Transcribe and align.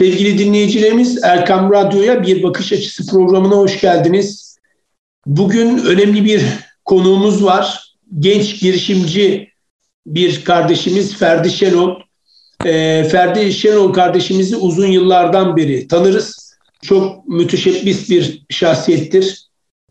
Sevgili 0.00 0.38
dinleyicilerimiz 0.38 1.24
Erkam 1.24 1.72
Radyo'ya 1.72 2.22
bir 2.22 2.42
bakış 2.42 2.72
açısı 2.72 3.06
programına 3.06 3.56
hoş 3.56 3.80
geldiniz. 3.80 4.58
Bugün 5.26 5.78
önemli 5.78 6.24
bir 6.24 6.42
konuğumuz 6.84 7.44
var. 7.44 7.94
Genç 8.18 8.60
girişimci 8.60 9.48
bir 10.06 10.44
kardeşimiz 10.44 11.16
Ferdi 11.16 11.50
Şenol. 11.50 12.00
E, 12.64 13.04
Ferdi 13.04 13.52
Şenol 13.52 13.92
kardeşimizi 13.92 14.56
uzun 14.56 14.86
yıllardan 14.86 15.56
beri 15.56 15.88
tanırız. 15.88 16.56
Çok 16.82 17.28
müteşebbis 17.28 18.10
bir 18.10 18.46
şahsiyettir 18.50 19.46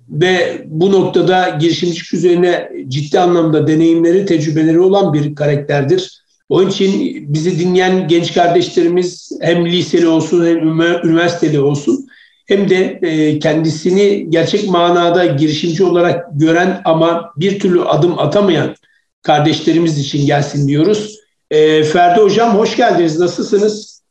ve 0.10 0.64
bu 0.66 0.92
noktada 0.92 1.50
girişimcilik 1.50 2.14
üzerine 2.14 2.70
ciddi 2.88 3.20
anlamda 3.20 3.68
deneyimleri, 3.68 4.26
tecrübeleri 4.26 4.80
olan 4.80 5.14
bir 5.14 5.36
karakterdir. 5.36 6.24
Onun 6.50 6.70
için 6.70 7.16
bizi 7.34 7.60
dinleyen 7.60 8.08
genç 8.08 8.34
kardeşlerimiz 8.34 9.32
hem 9.42 9.66
liseli 9.66 10.08
olsun 10.08 10.46
hem 10.46 10.82
üniversiteli 11.10 11.60
olsun 11.60 12.08
hem 12.46 12.70
de 12.70 13.00
e, 13.02 13.40
kendisini 13.40 14.30
gerçek 14.30 14.70
manada 14.70 15.26
girişimci 15.26 15.84
olarak 15.84 16.26
gören 16.34 16.82
ama 16.86 17.34
bir 17.38 17.60
türlü 17.60 17.82
adım 17.82 18.20
atamayan 18.20 18.76
kardeşlerimiz 19.22 19.98
için 20.00 20.26
gelsin 20.26 20.68
diyoruz. 20.68 21.20
E, 21.52 21.84
Ferdi 21.84 22.22
Hocam 22.22 22.58
hoş 22.58 22.78
geldiniz. 22.78 23.20
Nasılsınız? 23.20 24.02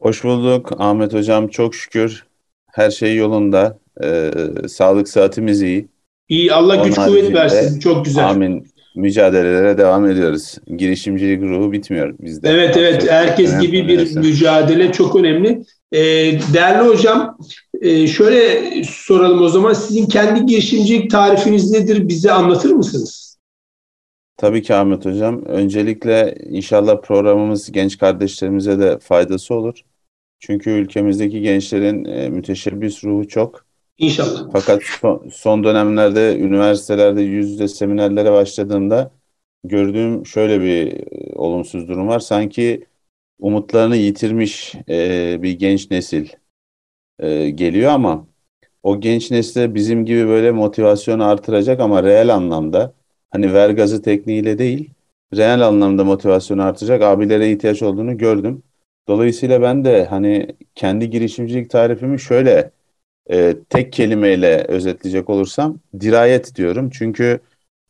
Hoş 0.00 0.24
bulduk 0.24 0.72
Ahmet 0.78 1.14
Hocam. 1.14 1.48
Çok 1.48 1.74
şükür 1.74 2.24
her 2.72 2.90
şey 2.90 3.16
yolunda. 3.16 3.78
Ee, 4.04 4.30
sağlık 4.68 5.08
saatimiz 5.08 5.62
iyi. 5.62 5.88
İyi 6.28 6.52
Allah 6.52 6.74
Onun 6.74 6.84
güç 6.84 6.94
kuvvet 6.94 7.34
versin. 7.34 7.80
Çok 7.80 8.04
güzel. 8.04 8.28
Amin. 8.28 8.68
Mücadelelere 8.94 9.78
devam 9.78 10.06
ediyoruz. 10.06 10.54
Girişimcilik 10.76 11.42
ruhu 11.42 11.72
bitmiyor 11.72 12.14
bizde. 12.20 12.48
Evet 12.48 12.76
evet. 12.76 13.10
Herkes 13.10 13.60
gibi 13.60 13.88
bir 13.88 14.16
mücadele 14.16 14.92
çok 14.92 15.16
önemli. 15.16 15.62
Ee, 15.92 15.98
değerli 16.54 16.88
hocam 16.88 17.38
e, 17.80 18.06
şöyle 18.06 18.60
soralım 18.84 19.42
o 19.42 19.48
zaman. 19.48 19.72
Sizin 19.72 20.06
kendi 20.06 20.46
girişimcilik 20.46 21.10
tarifiniz 21.10 21.70
nedir? 21.70 22.08
Bize 22.08 22.32
anlatır 22.32 22.70
mısınız? 22.70 23.38
Tabii 24.36 24.62
ki 24.62 24.74
Ahmet 24.74 25.06
Hocam. 25.06 25.44
Öncelikle 25.44 26.34
inşallah 26.48 27.02
programımız 27.02 27.72
genç 27.72 27.98
kardeşlerimize 27.98 28.78
de 28.78 28.98
faydası 28.98 29.54
olur. 29.54 29.82
Çünkü 30.40 30.70
ülkemizdeki 30.70 31.40
gençlerin 31.40 32.04
e, 32.04 32.28
müteşebbis 32.28 33.04
ruhu 33.04 33.28
çok. 33.28 33.67
İnşallah. 33.98 34.48
Fakat 34.52 34.82
son, 35.32 35.64
dönemlerde 35.64 36.38
üniversitelerde 36.38 37.22
yüz 37.22 37.50
yüze 37.50 37.68
seminerlere 37.68 38.32
başladığımda 38.32 39.10
gördüğüm 39.64 40.26
şöyle 40.26 40.60
bir 40.60 40.92
e, 40.92 41.34
olumsuz 41.34 41.88
durum 41.88 42.08
var. 42.08 42.20
Sanki 42.20 42.86
umutlarını 43.38 43.96
yitirmiş 43.96 44.74
e, 44.88 45.38
bir 45.42 45.52
genç 45.52 45.90
nesil 45.90 46.28
e, 47.18 47.50
geliyor 47.50 47.90
ama 47.90 48.26
o 48.82 49.00
genç 49.00 49.30
nesle 49.30 49.74
bizim 49.74 50.06
gibi 50.06 50.28
böyle 50.28 50.50
motivasyonu 50.52 51.24
artıracak 51.24 51.80
ama 51.80 52.02
reel 52.02 52.34
anlamda 52.34 52.94
hani 53.30 53.54
ver 53.54 53.70
gazı 53.70 54.02
tekniğiyle 54.02 54.58
değil 54.58 54.90
reel 55.36 55.66
anlamda 55.66 56.04
motivasyonu 56.04 56.62
artıracak 56.62 57.02
abilere 57.02 57.52
ihtiyaç 57.52 57.82
olduğunu 57.82 58.18
gördüm. 58.18 58.62
Dolayısıyla 59.08 59.62
ben 59.62 59.84
de 59.84 60.04
hani 60.04 60.56
kendi 60.74 61.10
girişimcilik 61.10 61.70
tarifimi 61.70 62.20
şöyle 62.20 62.70
e, 63.30 63.56
tek 63.68 63.92
kelimeyle 63.92 64.64
özetleyecek 64.68 65.30
olursam 65.30 65.78
dirayet 66.00 66.54
diyorum. 66.56 66.90
Çünkü 66.90 67.40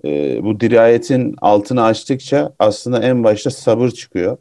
e, 0.04 0.44
bu 0.44 0.60
dirayetin 0.60 1.34
altını 1.40 1.84
açtıkça 1.84 2.54
aslında 2.58 3.02
en 3.02 3.24
başta 3.24 3.50
sabır 3.50 3.90
çıkıyor. 3.90 4.38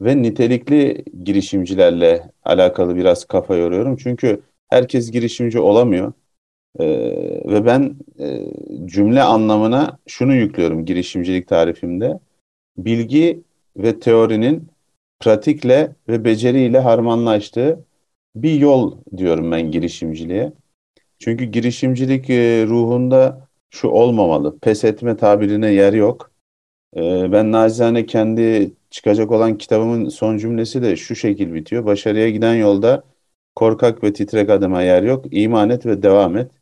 Ve 0.00 0.22
nitelikli 0.22 1.04
girişimcilerle 1.24 2.30
alakalı 2.44 2.96
biraz 2.96 3.24
kafa 3.24 3.56
yoruyorum. 3.56 3.96
Çünkü 3.96 4.40
herkes 4.68 5.10
girişimci 5.10 5.58
olamıyor. 5.60 6.12
E, 6.78 6.86
ve 7.44 7.66
ben 7.66 7.96
e, 8.18 8.46
cümle 8.86 9.22
anlamına 9.22 9.98
şunu 10.06 10.34
yüklüyorum 10.34 10.84
girişimcilik 10.84 11.48
tarifimde. 11.48 12.20
Bilgi 12.76 13.42
ve 13.76 14.00
teorinin 14.00 14.68
pratikle 15.20 15.96
ve 16.08 16.24
beceriyle 16.24 16.78
harmanlaştığı 16.78 17.84
bir 18.34 18.60
yol 18.60 18.98
diyorum 19.16 19.52
ben 19.52 19.70
girişimciliğe. 19.70 20.52
Çünkü 21.18 21.44
girişimcilik 21.44 22.30
e, 22.30 22.64
ruhunda 22.66 23.48
şu 23.70 23.88
olmamalı. 23.88 24.58
Pes 24.60 24.84
etme 24.84 25.16
tabirine 25.16 25.72
yer 25.72 25.92
yok. 25.92 26.32
E, 26.96 27.32
ben 27.32 27.52
nacizane 27.52 28.06
kendi 28.06 28.72
çıkacak 28.90 29.32
olan 29.32 29.58
kitabımın 29.58 30.08
son 30.08 30.38
cümlesi 30.38 30.82
de 30.82 30.96
şu 30.96 31.16
şekil 31.16 31.54
bitiyor. 31.54 31.84
Başarıya 31.86 32.30
giden 32.30 32.54
yolda 32.54 33.04
korkak 33.56 34.04
ve 34.04 34.12
titrek 34.12 34.50
adıma 34.50 34.82
yer 34.82 35.02
yok. 35.02 35.24
İman 35.30 35.70
et 35.70 35.86
ve 35.86 36.02
devam 36.02 36.36
et. 36.36 36.52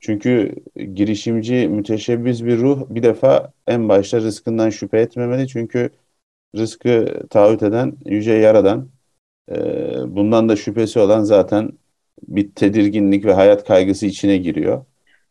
Çünkü 0.00 0.54
girişimci 0.94 1.68
müteşebbis 1.68 2.44
bir 2.44 2.58
ruh 2.58 2.86
bir 2.90 3.02
defa 3.02 3.52
en 3.66 3.88
başta 3.88 4.20
rızkından 4.20 4.70
şüphe 4.70 4.98
etmemeli. 5.00 5.48
Çünkü 5.48 5.90
rızkı 6.56 7.22
taahhüt 7.30 7.62
eden 7.62 7.96
yüce 8.06 8.32
yaradan 8.32 8.88
ee, 9.50 9.94
bundan 10.06 10.48
da 10.48 10.56
şüphesi 10.56 10.98
olan 10.98 11.24
zaten 11.24 11.72
bir 12.28 12.50
tedirginlik 12.50 13.24
ve 13.24 13.32
hayat 13.32 13.64
kaygısı 13.64 14.06
içine 14.06 14.36
giriyor. 14.36 14.84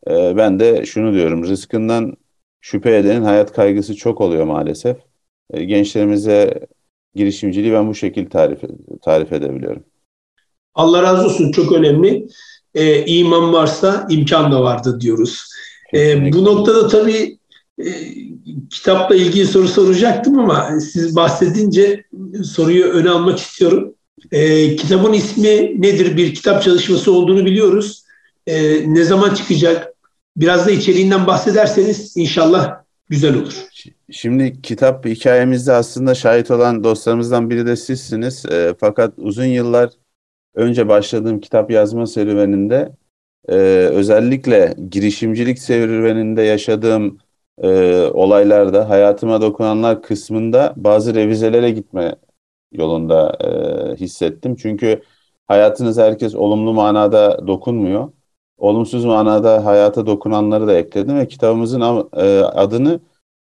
Ee, 0.09 0.37
ben 0.37 0.59
de 0.59 0.85
şunu 0.85 1.13
diyorum, 1.13 1.43
rızkından 1.43 2.17
şüphe 2.61 2.97
edenin 2.97 3.21
hayat 3.21 3.53
kaygısı 3.53 3.95
çok 3.95 4.21
oluyor 4.21 4.45
maalesef. 4.45 4.97
Ee, 5.53 5.63
gençlerimize 5.63 6.67
girişimciliği 7.15 7.73
ben 7.73 7.87
bu 7.87 7.95
şekilde 7.95 8.29
tarif, 8.29 8.59
tarif 9.01 9.33
edebiliyorum. 9.33 9.83
Allah 10.75 11.03
razı 11.03 11.25
olsun 11.25 11.51
çok 11.51 11.71
önemli. 11.71 12.27
Ee, 12.75 13.05
iman 13.05 13.53
varsa 13.53 14.07
imkan 14.09 14.51
da 14.51 14.63
vardı 14.63 15.01
diyoruz. 15.01 15.45
Ee, 15.93 16.33
bu 16.33 16.45
noktada 16.45 16.87
tabii 16.87 17.39
e, 17.79 17.89
kitapla 18.69 19.15
ilgili 19.15 19.45
soru 19.47 19.67
soracaktım 19.67 20.39
ama 20.39 20.79
siz 20.79 21.15
bahsedince 21.15 22.05
soruyu 22.43 22.85
öne 22.85 23.09
almak 23.09 23.39
istiyorum. 23.39 23.95
E, 24.31 24.75
kitabın 24.75 25.13
ismi 25.13 25.81
nedir? 25.81 26.17
Bir 26.17 26.33
kitap 26.33 26.63
çalışması 26.63 27.11
olduğunu 27.11 27.45
biliyoruz. 27.45 28.03
E, 28.47 28.83
ne 28.93 29.03
zaman 29.03 29.33
çıkacak? 29.33 29.93
Biraz 30.37 30.67
da 30.67 30.71
içeriğinden 30.71 31.27
bahsederseniz 31.27 32.17
inşallah 32.17 32.83
güzel 33.09 33.35
olur. 33.35 33.53
Şimdi 34.11 34.61
kitap 34.61 35.05
hikayemizde 35.05 35.73
aslında 35.73 36.15
şahit 36.15 36.51
olan 36.51 36.83
dostlarımızdan 36.83 37.49
biri 37.49 37.65
de 37.65 37.75
sizsiniz. 37.75 38.45
E, 38.45 38.75
fakat 38.79 39.13
uzun 39.17 39.45
yıllar 39.45 39.89
önce 40.55 40.87
başladığım 40.87 41.39
kitap 41.39 41.71
yazma 41.71 42.07
serüveninde 42.07 42.91
e, 43.49 43.55
özellikle 43.91 44.75
girişimcilik 44.89 45.59
serüveninde 45.59 46.41
yaşadığım 46.41 47.17
e, 47.61 47.69
olaylarda 48.13 48.89
hayatıma 48.89 49.41
dokunanlar 49.41 50.01
kısmında 50.01 50.73
bazı 50.77 51.15
revizelere 51.15 51.71
gitme 51.71 52.15
yolunda 52.71 53.37
e, 53.41 53.95
hissettim. 53.95 54.55
Çünkü 54.55 55.01
hayatınız 55.47 55.97
herkes 55.97 56.35
olumlu 56.35 56.73
manada 56.73 57.47
dokunmuyor. 57.47 58.11
Olumsuz 58.57 59.05
manada 59.05 59.65
hayata 59.65 60.05
dokunanları 60.05 60.67
da 60.67 60.73
ekledim 60.73 61.17
ve 61.17 61.27
kitabımızın 61.27 61.81
e, 62.13 62.39
adını 62.39 62.99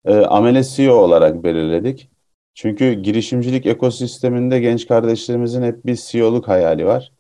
e, 0.06 0.16
Amele 0.16 0.64
CEO 0.64 0.96
olarak 0.96 1.44
belirledik. 1.44 2.10
Çünkü 2.54 2.94
girişimcilik 2.94 3.66
ekosisteminde 3.66 4.60
genç 4.60 4.88
kardeşlerimizin 4.88 5.64
hep 5.64 5.86
bir 5.86 5.96
CEO'luk 5.96 6.48
hayali 6.48 6.86
var. 6.86 7.12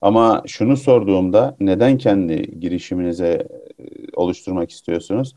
Ama 0.00 0.42
şunu 0.46 0.76
sorduğumda 0.76 1.56
neden 1.60 1.98
kendi 1.98 2.60
girişiminize 2.60 3.48
e, 3.78 3.84
oluşturmak 4.16 4.70
istiyorsunuz? 4.70 5.34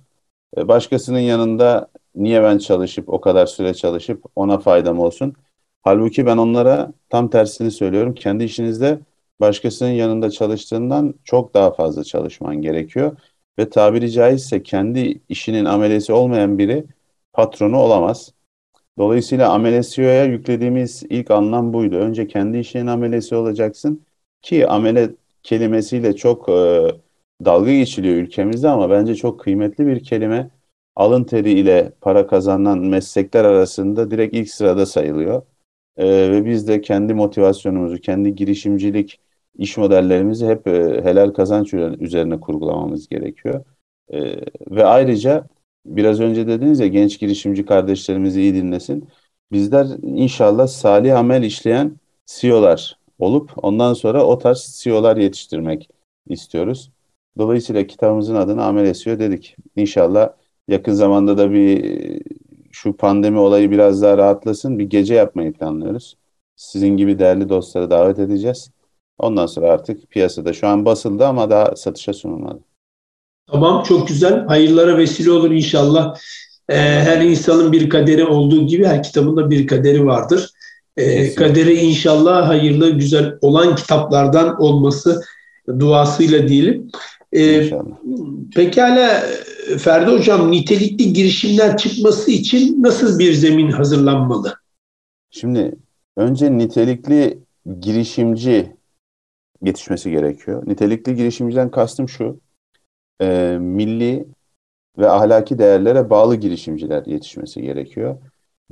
E, 0.58 0.68
başkasının 0.68 1.20
yanında 1.20 1.88
niye 2.16 2.44
ben 2.44 2.58
çalışıp 2.58 3.10
o 3.10 3.22
kadar 3.22 3.46
süre 3.46 3.74
çalışıp 3.74 4.24
ona 4.36 4.58
faydam 4.58 5.00
olsun? 5.00 5.34
Halbuki 5.82 6.26
ben 6.26 6.38
onlara 6.38 6.94
tam 7.10 7.30
tersini 7.30 7.72
söylüyorum. 7.72 8.14
Kendi 8.14 8.44
işinizde 8.44 9.00
başkasının 9.40 9.90
yanında 9.90 10.30
çalıştığından 10.32 11.14
çok 11.24 11.54
daha 11.54 11.72
fazla 11.72 12.04
çalışman 12.04 12.62
gerekiyor. 12.62 13.18
Ve 13.60 13.70
tabiri 13.70 14.12
caizse 14.12 14.64
kendi 14.64 15.22
işinin 15.30 15.66
amelesi 15.66 16.14
olmayan 16.14 16.58
biri 16.58 16.86
patronu 17.34 17.78
olamaz. 17.78 18.34
Dolayısıyla 18.98 19.50
amelesiyoya 19.54 20.26
yüklediğimiz 20.26 21.04
ilk 21.10 21.32
anlam 21.32 21.74
buydu. 21.74 21.96
Önce 21.96 22.28
kendi 22.28 22.58
işinin 22.58 22.88
amelesi 22.88 23.36
olacaksın 23.36 24.06
ki 24.42 24.68
amele 24.68 25.10
kelimesiyle 25.44 26.16
çok 26.16 26.50
e, 26.50 26.88
dalga 27.46 27.74
geçiliyor 27.74 28.16
ülkemizde 28.16 28.70
ama 28.70 28.90
bence 28.90 29.16
çok 29.16 29.40
kıymetli 29.40 29.88
bir 29.88 30.04
kelime. 30.04 30.50
Alın 30.96 31.24
teri 31.24 31.52
ile 31.52 31.94
para 32.02 32.28
kazanan 32.28 32.80
meslekler 32.80 33.46
arasında 33.46 34.12
direkt 34.12 34.36
ilk 34.36 34.50
sırada 34.50 34.86
sayılıyor. 34.86 35.42
E, 35.98 36.32
ve 36.32 36.46
biz 36.46 36.68
de 36.68 36.82
kendi 36.82 37.14
motivasyonumuzu, 37.14 37.98
kendi 38.02 38.36
girişimcilik 38.36 39.20
iş 39.58 39.78
modellerimizi 39.78 40.48
hep 40.48 40.68
e, 40.68 41.02
helal 41.04 41.30
kazanç 41.30 41.74
üzerine 41.74 42.40
kurgulamamız 42.40 43.08
gerekiyor. 43.08 43.66
E, 44.14 44.36
ve 44.72 44.86
ayrıca 44.86 45.48
biraz 45.86 46.20
önce 46.20 46.48
dediniz 46.48 46.80
ya 46.80 46.88
genç 46.88 47.20
girişimci 47.20 47.66
kardeşlerimizi 47.66 48.42
iyi 48.42 48.56
dinlesin. 48.56 49.10
Bizler 49.52 49.88
inşallah 50.04 50.68
salih 50.68 51.18
amel 51.18 51.44
işleyen 51.44 52.00
CEO'lar 52.26 53.00
olup 53.20 53.52
ondan 53.64 53.94
sonra 53.94 54.26
o 54.26 54.38
tarz 54.38 54.80
CEO'lar 54.84 55.18
yetiştirmek 55.18 55.90
istiyoruz. 56.28 56.92
Dolayısıyla 57.38 57.88
kitabımızın 57.88 58.36
adını 58.36 58.64
Amel 58.64 58.94
SEO 58.94 59.20
dedik. 59.20 59.56
İnşallah 59.76 60.30
yakın 60.68 60.94
zamanda 60.94 61.38
da 61.38 61.52
bir 61.52 62.22
şu 62.84 62.98
pandemi 62.98 63.40
olayı 63.40 63.72
biraz 63.72 64.02
daha 64.02 64.18
rahatlasın. 64.18 64.80
Bir 64.80 64.84
gece 64.84 65.14
yapmayı 65.14 65.54
planlıyoruz. 65.54 66.18
Sizin 66.56 66.98
gibi 66.98 67.20
değerli 67.20 67.50
dostları 67.50 67.90
davet 67.90 68.20
edeceğiz. 68.20 68.72
Ondan 69.20 69.46
sonra 69.46 69.72
artık 69.72 70.10
piyasada 70.10 70.54
şu 70.54 70.68
an 70.68 70.86
basıldı 70.86 71.26
ama 71.26 71.50
daha 71.50 71.76
satışa 71.76 72.14
sunulmadı. 72.14 72.60
Tamam 73.52 73.84
çok 73.84 74.08
güzel. 74.08 74.46
Hayırlara 74.46 74.98
vesile 74.98 75.32
olur 75.32 75.52
inşallah. 75.52 76.16
Ee, 76.70 76.76
her 76.76 77.22
insanın 77.22 77.72
bir 77.72 77.90
kaderi 77.90 78.26
olduğu 78.26 78.68
gibi 78.68 78.86
her 78.86 79.04
kitabın 79.04 79.38
da 79.38 79.50
bir 79.50 79.68
kaderi 79.68 80.06
vardır. 80.06 80.50
Ee, 80.98 81.36
kaderi 81.36 81.74
inşallah 81.74 82.48
hayırlı, 82.48 82.90
güzel 82.90 83.38
olan 83.42 83.76
kitaplardan 83.76 84.62
olması 84.62 85.22
duasıyla 85.80 86.48
diyelim. 86.48 86.92
Ee, 87.34 87.64
inşallah. 87.64 87.96
Pekala 88.56 89.24
Ferdi 89.78 90.12
Hocam 90.12 90.52
nitelikli 90.52 91.14
girişimler 91.14 91.78
çıkması 91.78 92.32
için 92.32 92.84
nasıl 92.84 93.20
bir 93.20 93.34
zemin 93.34 93.72
hazırlanmalı? 93.72 94.56
Şimdi 95.30 95.76
önce 96.18 96.58
nitelikli 96.58 97.40
girişimci 97.80 98.76
yetişmesi 99.64 100.12
gerekiyor. 100.12 100.64
Nitelikli 100.68 101.16
girişimciden 101.16 101.72
kastım 101.72 102.10
şu, 102.10 102.40
e, 103.22 103.58
milli 103.60 104.26
ve 104.98 105.10
ahlaki 105.10 105.60
değerlere 105.60 106.10
bağlı 106.10 106.36
girişimciler 106.36 107.06
yetişmesi 107.06 107.62
gerekiyor. 107.62 108.18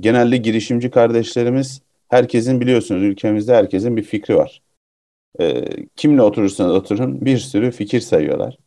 Genelde 0.00 0.36
girişimci 0.36 0.90
kardeşlerimiz, 0.90 1.82
herkesin 2.08 2.60
biliyorsunuz 2.60 3.02
ülkemizde 3.02 3.54
herkesin 3.54 3.96
bir 3.96 4.02
fikri 4.02 4.36
var. 4.36 4.62
E, 5.40 5.64
kimle 5.96 6.22
oturursanız 6.22 6.74
oturun 6.74 7.20
bir 7.20 7.38
sürü 7.38 7.70
fikir 7.70 8.00
sayıyorlar. 8.00 8.58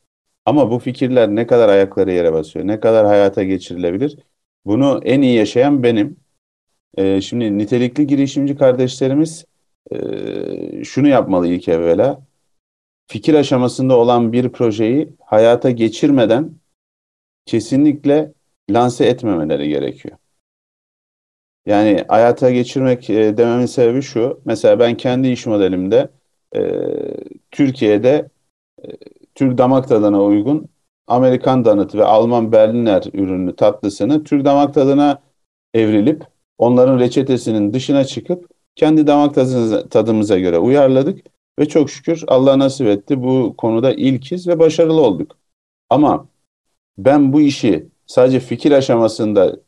Ama 0.46 0.72
bu 0.72 0.80
fikirler 0.80 1.30
ne 1.30 1.48
kadar 1.48 1.70
ayakları 1.70 2.12
yere 2.12 2.34
basıyor, 2.34 2.68
ne 2.68 2.80
kadar 2.80 3.06
hayata 3.06 3.44
geçirilebilir? 3.44 4.18
Bunu 4.66 5.02
en 5.04 5.22
iyi 5.22 5.36
yaşayan 5.36 5.84
benim. 5.84 6.18
E, 6.98 7.22
şimdi 7.22 7.58
nitelikli 7.58 8.08
girişimci 8.08 8.56
kardeşlerimiz 8.56 9.46
e, 9.92 10.84
şunu 10.84 11.08
yapmalı 11.08 11.48
ilk 11.48 11.68
evvela. 11.68 12.22
Fikir 13.08 13.34
aşamasında 13.34 13.98
olan 13.98 14.34
bir 14.34 14.50
projeyi 14.50 15.10
hayata 15.20 15.72
geçirmeden 15.72 16.52
kesinlikle 17.46 18.34
lanse 18.70 19.06
etmemeleri 19.06 19.70
gerekiyor. 19.70 20.18
Yani 21.66 22.06
hayata 22.08 22.52
geçirmek 22.52 23.10
e, 23.10 23.38
dememin 23.38 23.66
sebebi 23.66 24.02
şu. 24.02 24.42
Mesela 24.46 24.80
ben 24.80 24.98
kendi 24.98 25.28
iş 25.28 25.46
modelimde 25.46 26.10
e, 26.55 26.61
Türkiye'de 27.51 28.29
e, 28.83 28.88
Türk 29.35 29.57
damak 29.57 29.88
tadına 29.88 30.23
uygun 30.23 30.69
Amerikan 31.07 31.65
danıt 31.65 31.95
ve 31.95 32.03
Alman 32.05 32.51
Berliner 32.51 33.03
ürünü 33.13 33.55
tatlısını 33.55 34.23
Türk 34.23 34.45
damak 34.45 34.73
tadına 34.73 35.21
evrilip 35.73 36.23
onların 36.57 37.00
reçetesinin 37.00 37.73
dışına 37.73 38.05
çıkıp 38.05 38.50
kendi 38.75 39.07
damak 39.07 39.35
tadımıza, 39.35 39.89
tadımıza 39.89 40.39
göre 40.39 40.57
uyarladık 40.59 41.25
ve 41.59 41.65
çok 41.67 41.89
şükür 41.89 42.23
Allah 42.27 42.59
nasip 42.59 42.88
etti 42.88 43.23
bu 43.23 43.53
konuda 43.57 43.94
ilkiz 43.94 44.47
ve 44.47 44.59
başarılı 44.59 45.01
olduk. 45.01 45.38
Ama 45.89 46.27
ben 46.97 47.33
bu 47.33 47.41
işi 47.41 47.88
sadece 48.05 48.39
fikir 48.39 48.71
aşamasında 48.71 49.59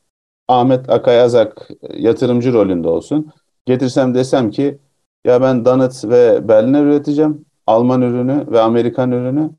Ahmet 0.47 0.89
Akayazak 0.89 1.69
yatırımcı 1.97 2.53
rolünde 2.53 2.87
olsun 2.87 3.31
getirsem 3.65 4.15
desem 4.15 4.51
ki 4.51 4.77
ya 5.25 5.41
ben 5.41 5.65
Donut 5.65 6.05
ve 6.05 6.47
Berliner 6.47 6.83
üreteceğim. 6.83 7.45
Alman 7.67 8.01
ürünü 8.01 8.51
ve 8.51 8.59
Amerikan 8.59 9.11
ürünü. 9.11 9.49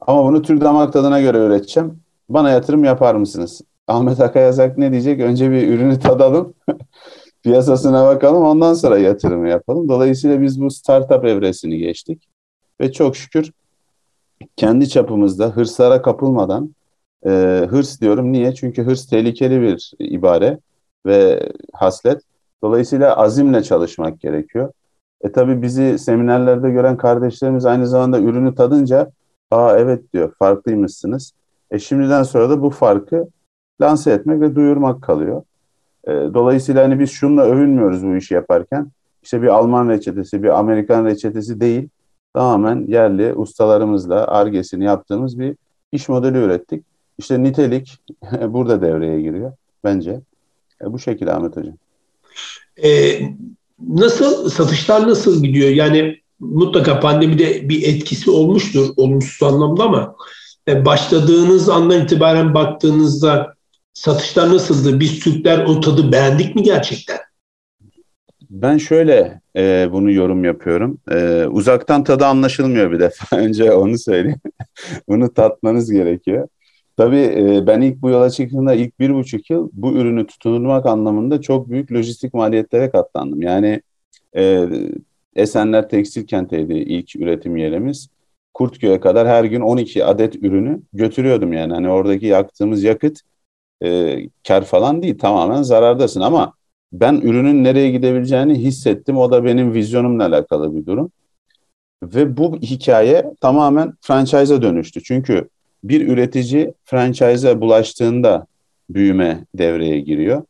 Ama 0.00 0.24
bunu 0.24 0.42
Türk 0.42 0.60
damak 0.60 0.92
tadına 0.92 1.20
göre 1.20 1.38
üreteceğim. 1.38 2.00
Bana 2.28 2.50
yatırım 2.50 2.84
yapar 2.84 3.14
mısınız? 3.14 3.60
Ahmet 3.88 4.20
Akayazak 4.20 4.78
ne 4.78 4.92
diyecek? 4.92 5.20
Önce 5.20 5.50
bir 5.50 5.68
ürünü 5.68 5.98
tadalım. 5.98 6.54
piyasasına 7.42 8.06
bakalım 8.06 8.42
ondan 8.42 8.74
sonra 8.74 8.98
yatırımı 8.98 9.48
yapalım. 9.48 9.88
Dolayısıyla 9.88 10.42
biz 10.42 10.60
bu 10.60 10.70
startup 10.70 11.24
evresini 11.24 11.78
geçtik. 11.78 12.28
Ve 12.80 12.92
çok 12.92 13.16
şükür 13.16 13.52
kendi 14.56 14.88
çapımızda 14.88 15.46
hırslara 15.46 16.02
kapılmadan 16.02 16.74
e, 17.26 17.30
hırs 17.70 18.00
diyorum. 18.00 18.32
Niye? 18.32 18.54
Çünkü 18.54 18.82
hırs 18.84 19.06
tehlikeli 19.06 19.60
bir 19.60 19.92
ibare 19.98 20.58
ve 21.06 21.50
haslet. 21.72 22.22
Dolayısıyla 22.62 23.16
azimle 23.16 23.62
çalışmak 23.62 24.20
gerekiyor. 24.20 24.72
E 25.24 25.32
tabi 25.32 25.62
bizi 25.62 25.98
seminerlerde 25.98 26.70
gören 26.70 26.96
kardeşlerimiz 26.96 27.66
aynı 27.66 27.86
zamanda 27.86 28.20
ürünü 28.20 28.54
tadınca 28.54 29.12
aa 29.50 29.76
evet 29.78 30.12
diyor 30.12 30.32
farklıymışsınız. 30.38 31.32
E 31.70 31.78
şimdiden 31.78 32.22
sonra 32.22 32.50
da 32.50 32.62
bu 32.62 32.70
farkı 32.70 33.26
lanse 33.80 34.10
etmek 34.10 34.40
ve 34.40 34.54
duyurmak 34.54 35.02
kalıyor. 35.02 35.42
E, 36.04 36.10
dolayısıyla 36.10 36.84
hani 36.84 36.98
biz 36.98 37.10
şunla 37.10 37.42
övünmüyoruz 37.42 38.06
bu 38.06 38.16
işi 38.16 38.34
yaparken. 38.34 38.90
İşte 39.22 39.42
bir 39.42 39.46
Alman 39.46 39.88
reçetesi, 39.88 40.42
bir 40.42 40.58
Amerikan 40.58 41.04
reçetesi 41.04 41.60
değil. 41.60 41.88
Tamamen 42.34 42.86
yerli 42.86 43.34
ustalarımızla 43.34 44.26
argesini 44.26 44.84
yaptığımız 44.84 45.38
bir 45.38 45.56
iş 45.92 46.08
modeli 46.08 46.38
ürettik. 46.38 46.84
İşte 47.18 47.42
nitelik 47.42 47.98
burada 48.48 48.82
devreye 48.82 49.20
giriyor 49.20 49.52
bence. 49.84 50.20
E, 50.82 50.92
bu 50.92 50.98
şekilde 50.98 51.32
Ahmet 51.32 51.56
Hocam. 51.56 51.74
Ee, 52.84 53.20
nasıl 53.88 54.50
satışlar 54.50 55.08
nasıl 55.08 55.42
gidiyor? 55.42 55.70
Yani 55.70 56.16
mutlaka 56.40 57.00
pandemide 57.00 57.68
bir 57.68 57.82
etkisi 57.82 58.30
olmuştur 58.30 58.88
olumsuz 58.96 59.42
anlamda 59.42 59.82
ama 59.82 60.16
e, 60.68 60.84
başladığınız 60.84 61.68
andan 61.68 62.04
itibaren 62.04 62.54
baktığınızda 62.54 63.54
satışlar 63.94 64.48
nasıldı? 64.48 65.00
Biz 65.00 65.20
Türkler 65.20 65.64
o 65.64 65.80
tadı 65.80 66.12
beğendik 66.12 66.54
mi 66.54 66.62
gerçekten? 66.62 67.18
Ben 68.50 68.78
şöyle 68.78 69.40
e, 69.56 69.88
bunu 69.92 70.12
yorum 70.12 70.44
yapıyorum. 70.44 70.98
E, 71.10 71.46
uzaktan 71.50 72.04
tadı 72.04 72.26
anlaşılmıyor 72.26 72.92
bir 72.92 73.00
defa. 73.00 73.36
Önce 73.36 73.72
onu 73.72 73.98
söyleyeyim. 73.98 74.40
bunu 75.08 75.34
tatmanız 75.34 75.92
gerekiyor. 75.92 76.48
Tabii 76.96 77.16
e, 77.16 77.66
ben 77.66 77.80
ilk 77.80 78.02
bu 78.02 78.10
yola 78.10 78.30
çıktığımda 78.30 78.74
ilk 78.74 79.00
bir 79.00 79.14
buçuk 79.14 79.50
yıl 79.50 79.70
bu 79.72 79.92
ürünü 79.92 80.26
tutundurmak 80.26 80.86
anlamında 80.86 81.40
çok 81.40 81.68
büyük 81.70 81.92
lojistik 81.92 82.34
maliyetlere 82.34 82.90
katlandım. 82.90 83.42
Yani 83.42 83.82
e, 84.36 84.68
Esenler 85.36 85.88
Tekstil 85.88 86.26
Kent'teydi 86.26 86.72
ilk 86.72 87.16
üretim 87.16 87.56
yerimiz. 87.56 88.08
Kurtköy'e 88.54 89.00
kadar 89.00 89.28
her 89.28 89.44
gün 89.44 89.60
12 89.60 90.04
adet 90.04 90.36
ürünü 90.36 90.82
götürüyordum 90.92 91.52
yani. 91.52 91.72
Hani 91.72 91.88
oradaki 91.88 92.26
yaktığımız 92.26 92.82
yakıt 92.82 93.20
e, 93.84 94.18
kar 94.48 94.64
falan 94.64 95.02
değil 95.02 95.18
tamamen 95.18 95.62
zarardasın 95.62 96.20
ama 96.20 96.54
ben 96.92 97.14
ürünün 97.14 97.64
nereye 97.64 97.90
gidebileceğini 97.90 98.54
hissettim. 98.54 99.18
O 99.18 99.30
da 99.30 99.44
benim 99.44 99.74
vizyonumla 99.74 100.26
alakalı 100.26 100.76
bir 100.76 100.86
durum. 100.86 101.10
Ve 102.02 102.36
bu 102.36 102.56
hikaye 102.56 103.24
tamamen 103.40 103.94
franchise'a 104.00 104.62
dönüştü. 104.62 105.02
Çünkü 105.02 105.48
bir 105.84 106.08
üretici 106.08 106.74
franchise'a 106.84 107.60
bulaştığında 107.60 108.46
büyüme 108.90 109.44
devreye 109.54 110.00
giriyor. 110.00 110.42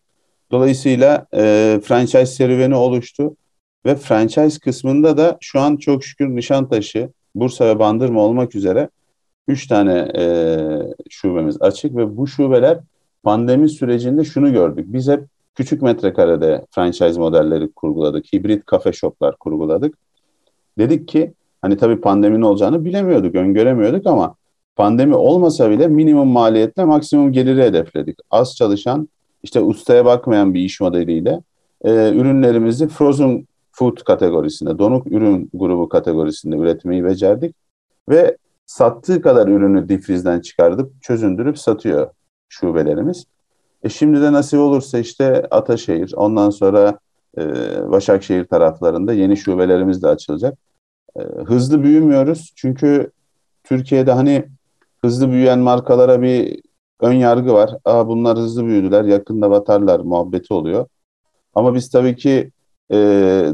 Dolayısıyla 0.50 1.26
e, 1.34 1.80
franchise 1.84 2.26
serüveni 2.26 2.74
oluştu 2.74 3.36
ve 3.86 3.96
franchise 3.96 4.58
kısmında 4.60 5.16
da 5.16 5.38
şu 5.40 5.60
an 5.60 5.76
çok 5.76 6.04
şükür 6.04 6.28
Nişantaşı, 6.28 7.08
Bursa 7.34 7.66
ve 7.66 7.78
Bandırma 7.78 8.20
olmak 8.20 8.54
üzere 8.54 8.88
3 9.48 9.66
tane 9.66 10.12
e, 10.16 10.24
şubemiz 11.10 11.62
açık 11.62 11.96
ve 11.96 12.16
bu 12.16 12.26
şubeler 12.26 12.78
pandemi 13.22 13.68
sürecinde 13.68 14.24
şunu 14.24 14.52
gördük. 14.52 14.84
Biz 14.88 15.08
hep 15.08 15.24
küçük 15.54 15.82
metrekarede 15.82 16.66
franchise 16.70 17.20
modelleri 17.20 17.72
kurguladık. 17.72 18.32
Hibrit 18.32 18.66
kafe 18.66 18.92
shoplar 18.92 19.36
kurguladık. 19.36 19.94
Dedik 20.78 21.08
ki 21.08 21.32
hani 21.62 21.76
tabii 21.76 22.00
pandeminin 22.00 22.42
olacağını 22.42 22.84
bilemiyorduk, 22.84 23.34
öngöremiyorduk 23.34 24.06
ama 24.06 24.34
pandemi 24.76 25.14
olmasa 25.14 25.70
bile 25.70 25.88
minimum 25.88 26.28
maliyetle 26.28 26.84
maksimum 26.84 27.32
geliri 27.32 27.62
hedefledik. 27.62 28.18
Az 28.30 28.56
çalışan, 28.56 29.08
işte 29.42 29.60
ustaya 29.60 30.04
bakmayan 30.04 30.54
bir 30.54 30.60
iş 30.60 30.80
modeliyle 30.80 31.40
e, 31.84 31.90
ürünlerimizi 32.14 32.88
frozen 32.88 33.46
food 33.72 33.96
kategorisinde, 33.96 34.78
donuk 34.78 35.06
ürün 35.06 35.50
grubu 35.54 35.88
kategorisinde 35.88 36.56
üretmeyi 36.56 37.04
becerdik 37.04 37.56
ve 38.08 38.36
sattığı 38.66 39.22
kadar 39.22 39.48
ürünü 39.48 39.88
difrizden 39.88 40.40
çıkardıp 40.40 41.02
çözündürüp 41.02 41.58
satıyor 41.58 42.10
şubelerimiz. 42.48 43.24
E 43.82 43.88
şimdi 43.88 44.20
de 44.20 44.32
nasip 44.32 44.60
olursa 44.60 44.98
işte 44.98 45.46
Ataşehir, 45.50 46.12
ondan 46.16 46.50
sonra 46.50 46.98
e, 47.38 47.42
Başakşehir 47.90 48.44
taraflarında 48.44 49.12
yeni 49.12 49.36
şubelerimiz 49.36 50.02
de 50.02 50.08
açılacak. 50.08 50.58
E, 51.16 51.20
hızlı 51.22 51.82
büyümüyoruz 51.82 52.52
çünkü 52.56 53.10
Türkiye'de 53.64 54.12
hani 54.12 54.44
hızlı 55.04 55.30
büyüyen 55.30 55.58
markalara 55.58 56.22
bir 56.22 56.60
ön 57.00 57.12
yargı 57.12 57.52
var. 57.52 57.70
Aa 57.84 58.08
bunlar 58.08 58.38
hızlı 58.38 58.66
büyüdüler, 58.66 59.04
yakında 59.04 59.50
batarlar 59.50 60.00
muhabbeti 60.00 60.54
oluyor. 60.54 60.86
Ama 61.54 61.74
biz 61.74 61.90
tabii 61.90 62.16
ki 62.16 62.50
e, 62.90 62.96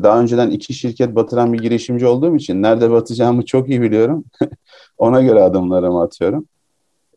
daha 0.02 0.21
önceden 0.21 0.50
iki 0.50 0.75
şirket 0.75 1.14
batıran 1.14 1.52
bir 1.52 1.59
girişimci 1.59 2.07
olduğum 2.07 2.37
için 2.37 2.62
nerede 2.62 2.90
batacağımı 2.90 3.45
çok 3.45 3.69
iyi 3.69 3.83
biliyorum. 3.83 4.25
Ona 4.99 5.23
göre 5.23 5.42
adımlarımı 5.42 6.02
atıyorum. 6.02 6.47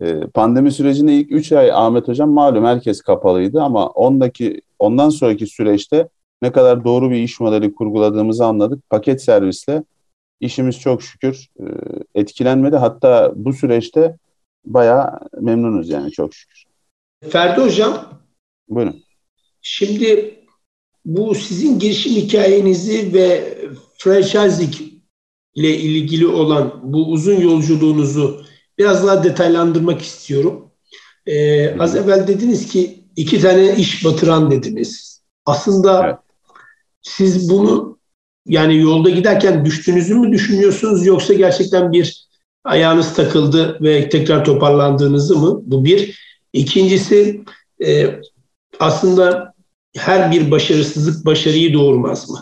E, 0.01 0.19
pandemi 0.27 0.71
sürecinde 0.71 1.13
ilk 1.13 1.31
3 1.31 1.51
ay 1.51 1.71
Ahmet 1.71 2.07
Hocam 2.07 2.31
malum 2.31 2.65
herkes 2.65 3.01
kapalıydı 3.01 3.61
ama 3.61 3.87
ondaki 3.87 4.61
ondan 4.79 5.09
sonraki 5.09 5.47
süreçte 5.47 6.09
ne 6.41 6.51
kadar 6.51 6.83
doğru 6.83 7.11
bir 7.11 7.15
iş 7.17 7.39
modeli 7.39 7.75
kurguladığımızı 7.75 8.45
anladık. 8.45 8.89
Paket 8.89 9.23
servisle 9.23 9.83
işimiz 10.45 10.79
çok 10.79 11.03
şükür 11.03 11.50
e, 11.59 11.65
etkilenmedi. 12.15 12.75
Hatta 12.75 13.31
bu 13.35 13.53
süreçte 13.53 14.17
bayağı 14.65 15.19
memnunuz 15.41 15.89
yani 15.89 16.12
çok 16.12 16.33
şükür. 16.33 16.63
Ferdi 17.29 17.62
Hocam. 17.62 18.21
Buyurun. 18.69 19.03
Şimdi 19.62 20.39
bu 21.05 21.35
sizin 21.35 21.79
girişim 21.79 22.13
hikayenizi 22.13 23.13
ve 23.13 23.57
franchising 23.97 24.73
ile 25.55 25.77
ilgili 25.77 26.27
olan 26.27 26.79
bu 26.83 27.05
uzun 27.05 27.39
yolculuğunuzu 27.41 28.45
biraz 28.77 29.07
daha 29.07 29.23
detaylandırmak 29.23 30.01
istiyorum. 30.01 30.71
Ee, 31.25 31.77
az 31.79 31.95
evvel 31.95 32.27
dediniz 32.27 32.67
ki 32.67 33.03
iki 33.15 33.41
tane 33.41 33.75
iş 33.75 34.05
batıran 34.05 34.51
dediniz. 34.51 35.21
Aslında 35.45 36.05
evet. 36.05 36.15
siz 37.01 37.50
bunu 37.50 38.00
yani 38.45 38.77
yolda 38.77 39.09
giderken 39.09 39.65
düştüğünüzü 39.65 40.15
mü 40.15 40.31
düşünüyorsunuz 40.31 41.05
yoksa 41.05 41.33
gerçekten 41.33 41.91
bir 41.91 42.27
ayağınız 42.63 43.13
takıldı 43.13 43.77
ve 43.81 44.09
tekrar 44.09 44.45
toparlandığınızı 44.45 45.38
mı? 45.38 45.62
Bu 45.65 45.85
bir. 45.85 46.23
İkincisi 46.53 47.43
e, 47.85 48.19
aslında 48.79 49.53
her 49.97 50.31
bir 50.31 50.51
başarısızlık 50.51 51.25
başarıyı 51.25 51.73
doğurmaz 51.73 52.29
mı? 52.29 52.39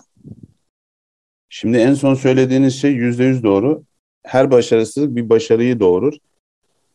Şimdi 1.50 1.78
en 1.78 1.94
son 1.94 2.14
söylediğiniz 2.14 2.82
şey 2.82 2.92
yüzde 2.92 3.24
yüz 3.24 3.44
doğru. 3.44 3.84
Her 4.24 4.52
başarısızlık 4.52 5.16
bir 5.16 5.30
başarıyı 5.30 5.80
doğurur. 5.80 6.14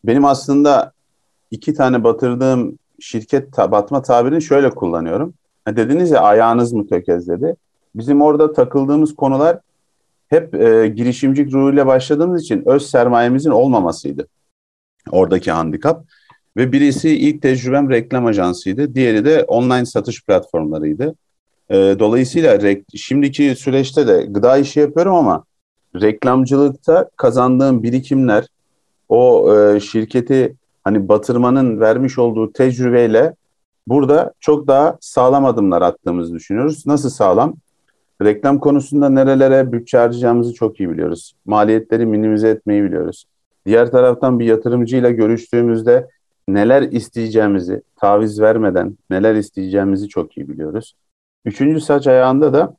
Benim 0.03 0.25
aslında 0.25 0.91
iki 1.51 1.73
tane 1.73 2.03
batırdığım 2.03 2.79
şirket 2.99 3.57
batma 3.57 4.01
tabirini 4.01 4.41
şöyle 4.41 4.69
kullanıyorum. 4.69 5.33
Dediniz 5.67 6.11
ya 6.11 6.21
ayağınız 6.21 6.73
mı 6.73 6.87
tökezledi? 6.87 7.55
Bizim 7.95 8.21
orada 8.21 8.53
takıldığımız 8.53 9.15
konular 9.15 9.59
hep 10.27 10.55
e, 10.55 10.87
girişimcilik 10.87 11.53
ruhuyla 11.53 11.87
başladığımız 11.87 12.41
için 12.43 12.63
öz 12.65 12.89
sermayemizin 12.89 13.51
olmamasıydı. 13.51 14.27
Oradaki 15.11 15.51
handikap. 15.51 16.05
Ve 16.57 16.71
birisi 16.71 17.09
ilk 17.09 17.41
tecrübem 17.41 17.89
reklam 17.89 18.25
ajansıydı. 18.25 18.95
Diğeri 18.95 19.25
de 19.25 19.43
online 19.43 19.85
satış 19.85 20.25
platformlarıydı. 20.25 21.15
E, 21.69 21.75
dolayısıyla 21.75 22.59
şimdiki 22.95 23.55
süreçte 23.55 24.07
de 24.07 24.25
gıda 24.29 24.57
işi 24.57 24.79
yapıyorum 24.79 25.15
ama 25.15 25.43
reklamcılıkta 25.95 27.09
kazandığım 27.17 27.83
birikimler 27.83 28.45
o 29.09 29.55
e, 29.55 29.79
şirketi 29.79 30.55
hani 30.83 31.09
batırmanın 31.09 31.79
vermiş 31.79 32.19
olduğu 32.19 32.53
tecrübeyle 32.53 33.33
burada 33.87 34.33
çok 34.39 34.67
daha 34.67 34.97
sağlam 35.01 35.45
adımlar 35.45 35.81
attığımızı 35.81 36.33
düşünüyoruz. 36.33 36.87
Nasıl 36.87 37.09
sağlam? 37.09 37.55
Reklam 38.21 38.59
konusunda 38.59 39.09
nerelere 39.09 39.71
bütçe 39.71 39.97
harcayacağımızı 39.97 40.53
çok 40.53 40.79
iyi 40.79 40.89
biliyoruz. 40.89 41.33
Maliyetleri 41.45 42.05
minimize 42.05 42.49
etmeyi 42.49 42.83
biliyoruz. 42.83 43.25
Diğer 43.65 43.91
taraftan 43.91 44.39
bir 44.39 44.45
yatırımcıyla 44.45 45.09
görüştüğümüzde 45.09 46.07
neler 46.47 46.81
isteyeceğimizi 46.81 47.81
taviz 47.95 48.41
vermeden 48.41 48.97
neler 49.09 49.35
isteyeceğimizi 49.35 50.07
çok 50.07 50.37
iyi 50.37 50.49
biliyoruz. 50.49 50.95
Üçüncü 51.45 51.81
saç 51.81 52.07
ayağında 52.07 52.53
da 52.53 52.75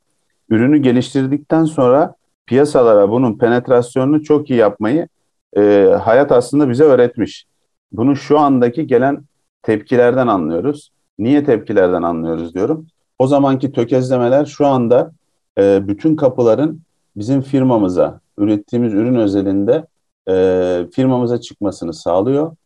ürünü 0.51 0.79
geliştirdikten 0.79 1.65
sonra 1.65 2.15
piyasalara 2.47 3.11
bunun 3.11 3.39
penetrasyonunu 3.39 4.23
çok 4.23 4.51
iyi 4.51 4.59
yapmayı 4.59 5.09
e, 5.57 5.85
hayat 6.03 6.33
aslında 6.33 6.69
bize 6.69 6.85
öğretmiş. 6.85 7.47
Bunu 7.93 8.17
şu 8.17 8.39
andaki 8.39 8.87
gelen 8.87 9.25
tepkilerden 9.63 10.27
anlıyoruz. 10.27 10.91
Niye 11.19 11.45
tepkilerden 11.45 12.03
anlıyoruz 12.03 12.55
diyorum. 12.55 12.87
O 13.19 13.27
zamanki 13.27 13.73
tökezlemeler 13.73 14.45
şu 14.47 14.67
anda 14.67 15.13
e, 15.59 15.89
bütün 15.89 16.17
kapıların 16.17 16.81
bizim 17.17 17.41
firmamıza, 17.41 18.21
ürettiğimiz 18.39 18.95
ürün 18.95 19.15
özelinde 19.15 19.87
e, 20.29 20.87
firmamıza 20.93 21.41
çıkmasını 21.41 21.95
sağlıyor. 21.95 22.57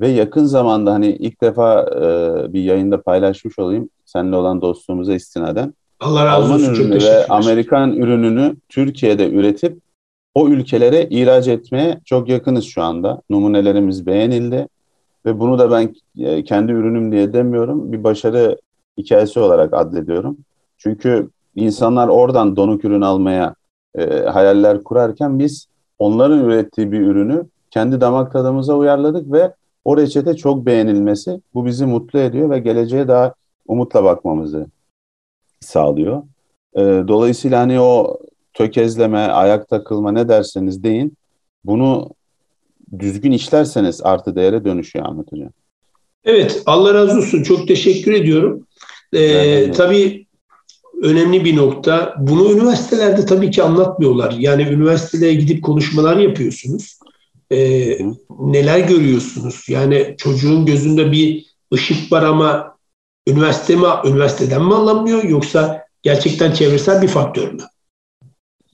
Ve 0.00 0.08
yakın 0.08 0.44
zamanda 0.44 0.92
hani 0.92 1.06
ilk 1.08 1.40
defa 1.42 1.82
e, 1.82 2.52
bir 2.52 2.62
yayında 2.62 3.02
paylaşmış 3.02 3.58
olayım 3.58 3.88
seninle 4.04 4.36
olan 4.36 4.60
dostluğumuza 4.60 5.14
istinaden. 5.14 5.74
Allah 6.00 6.26
razı 6.26 6.44
Alman 6.44 6.60
olsun. 6.60 6.74
ürünü 6.74 7.04
ve 7.04 7.26
Amerikan 7.26 7.92
ürününü 7.92 8.56
Türkiye'de 8.68 9.30
üretip 9.30 9.78
o 10.34 10.48
ülkelere 10.48 11.06
ihraç 11.10 11.48
etmeye 11.48 12.00
çok 12.04 12.28
yakınız 12.28 12.64
şu 12.64 12.82
anda. 12.82 13.22
Numunelerimiz 13.30 14.06
beğenildi 14.06 14.68
ve 15.26 15.40
bunu 15.40 15.58
da 15.58 15.70
ben 15.70 15.94
e, 16.18 16.44
kendi 16.44 16.72
ürünüm 16.72 17.12
diye 17.12 17.32
demiyorum. 17.32 17.92
Bir 17.92 18.04
başarı 18.04 18.58
hikayesi 18.98 19.40
olarak 19.40 19.74
adlediyorum. 19.74 20.36
Çünkü 20.78 21.30
insanlar 21.60 22.08
oradan 22.08 22.56
donuk 22.56 22.84
ürün 22.84 23.00
almaya 23.00 23.54
e, 23.98 24.04
hayaller 24.20 24.84
kurarken 24.84 25.38
biz 25.38 25.66
onların 25.98 26.44
ürettiği 26.44 26.92
bir 26.92 27.00
ürünü 27.00 27.46
kendi 27.70 28.00
damak 28.00 28.32
tadımıza 28.32 28.74
uyarladık 28.74 29.32
ve 29.32 29.54
o 29.84 29.96
reçete 29.96 30.36
çok 30.36 30.66
beğenilmesi 30.66 31.40
bu 31.54 31.66
bizi 31.66 31.86
mutlu 31.86 32.18
ediyor 32.18 32.50
ve 32.50 32.58
geleceğe 32.58 33.08
daha 33.08 33.34
umutla 33.66 34.04
bakmamızı 34.04 34.66
sağlıyor. 35.60 36.22
E, 36.74 36.80
dolayısıyla 36.82 37.60
hani 37.60 37.80
o 37.80 38.18
tökezleme, 38.54 39.18
ayak 39.18 39.68
takılma 39.68 40.12
ne 40.12 40.28
derseniz 40.28 40.82
deyin 40.82 41.16
bunu 41.64 42.10
düzgün 42.98 43.32
işlerseniz 43.32 44.00
artı 44.02 44.36
değere 44.36 44.64
dönüşüyor 44.64 45.06
Ahmet 45.06 45.32
Hocam. 45.32 45.50
Evet 46.24 46.62
Allah 46.66 46.94
razı 46.94 47.18
olsun 47.18 47.42
çok 47.42 47.68
teşekkür 47.68 48.12
ediyorum. 48.12 48.66
Ee, 49.12 49.70
tabii 49.70 50.26
önemli 51.02 51.44
bir 51.44 51.56
nokta. 51.56 52.14
Bunu 52.18 52.52
üniversitelerde 52.52 53.26
tabii 53.26 53.50
ki 53.50 53.62
anlatmıyorlar. 53.62 54.34
Yani 54.38 54.62
üniversiteye 54.62 55.34
gidip 55.34 55.64
konuşmalar 55.64 56.16
yapıyorsunuz. 56.16 56.98
Ee, 57.52 57.98
neler 58.38 58.78
görüyorsunuz? 58.78 59.64
Yani 59.68 60.14
çocuğun 60.18 60.66
gözünde 60.66 61.12
bir 61.12 61.46
ışık 61.74 62.12
var 62.12 62.22
ama 62.22 62.76
üniversite 63.28 63.76
mi, 63.76 63.86
üniversiteden 64.04 64.64
mi 64.64 64.74
anlamıyor 64.74 65.24
yoksa 65.24 65.84
gerçekten 66.02 66.52
çevresel 66.52 67.02
bir 67.02 67.08
faktör 67.08 67.52
mü? 67.52 67.62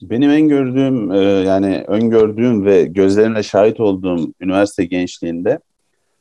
Benim 0.01 0.29
en 0.29 0.47
gördüğüm 0.47 1.11
e, 1.11 1.17
yani 1.19 1.83
öngördüğüm 1.87 2.65
ve 2.65 2.85
gözlerimle 2.85 3.43
şahit 3.43 3.79
olduğum 3.79 4.33
üniversite 4.39 4.85
gençliğinde 4.85 5.59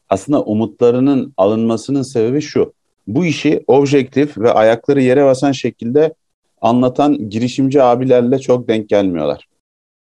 aslında 0.08 0.42
umutlarının 0.42 1.34
alınmasının 1.36 2.02
sebebi 2.02 2.40
şu. 2.40 2.72
Bu 3.06 3.24
işi 3.24 3.64
objektif 3.66 4.38
ve 4.38 4.52
ayakları 4.52 5.02
yere 5.02 5.24
basan 5.24 5.52
şekilde 5.52 6.14
anlatan 6.60 7.30
girişimci 7.30 7.82
abilerle 7.82 8.38
çok 8.38 8.68
denk 8.68 8.88
gelmiyorlar. 8.88 9.48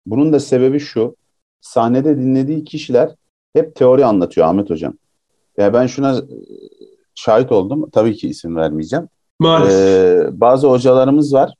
Bunun 0.05 0.33
da 0.33 0.39
sebebi 0.39 0.79
şu. 0.79 1.15
Sahnede 1.61 2.17
dinlediği 2.17 2.63
kişiler 2.63 3.15
hep 3.53 3.75
teori 3.75 4.05
anlatıyor 4.05 4.47
Ahmet 4.47 4.69
Hocam. 4.69 4.93
Ya 5.57 5.73
ben 5.73 5.87
şuna 5.87 6.21
şahit 7.15 7.51
oldum. 7.51 7.89
Tabii 7.91 8.15
ki 8.15 8.29
isim 8.29 8.55
vermeyeceğim. 8.55 9.07
Maalesef. 9.39 9.79
Ee, 9.79 10.29
bazı 10.31 10.67
hocalarımız 10.67 11.33
var. 11.33 11.53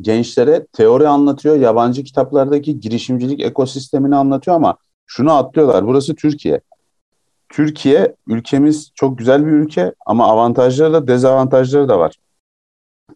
Gençlere 0.00 0.66
teori 0.72 1.08
anlatıyor. 1.08 1.56
Yabancı 1.56 2.04
kitaplardaki 2.04 2.80
girişimcilik 2.80 3.40
ekosistemini 3.40 4.16
anlatıyor 4.16 4.56
ama 4.56 4.76
şunu 5.06 5.32
atlıyorlar. 5.32 5.86
Burası 5.86 6.14
Türkiye. 6.14 6.60
Türkiye 7.52 8.14
ülkemiz 8.26 8.92
çok 8.94 9.18
güzel 9.18 9.46
bir 9.46 9.50
ülke 9.50 9.94
ama 10.06 10.26
avantajları 10.26 10.92
da 10.92 11.08
dezavantajları 11.08 11.88
da 11.88 11.98
var. 11.98 12.16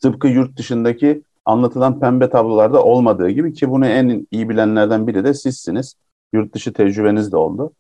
Tıpkı 0.03 0.29
yurt 0.29 0.57
dışındaki 0.57 1.23
anlatılan 1.45 2.01
pembe 2.01 2.31
tablolarda 2.31 2.85
olmadığı 2.85 3.31
gibi 3.31 3.53
ki 3.53 3.71
bunu 3.71 3.87
en 3.87 4.27
iyi 4.31 4.49
bilenlerden 4.49 5.07
biri 5.07 5.25
de 5.25 5.35
sizsiniz. 5.35 5.95
Yurt 6.33 6.55
dışı 6.55 6.73
tecrübeniz 6.73 7.33
de 7.33 7.37
oldu. 7.37 7.73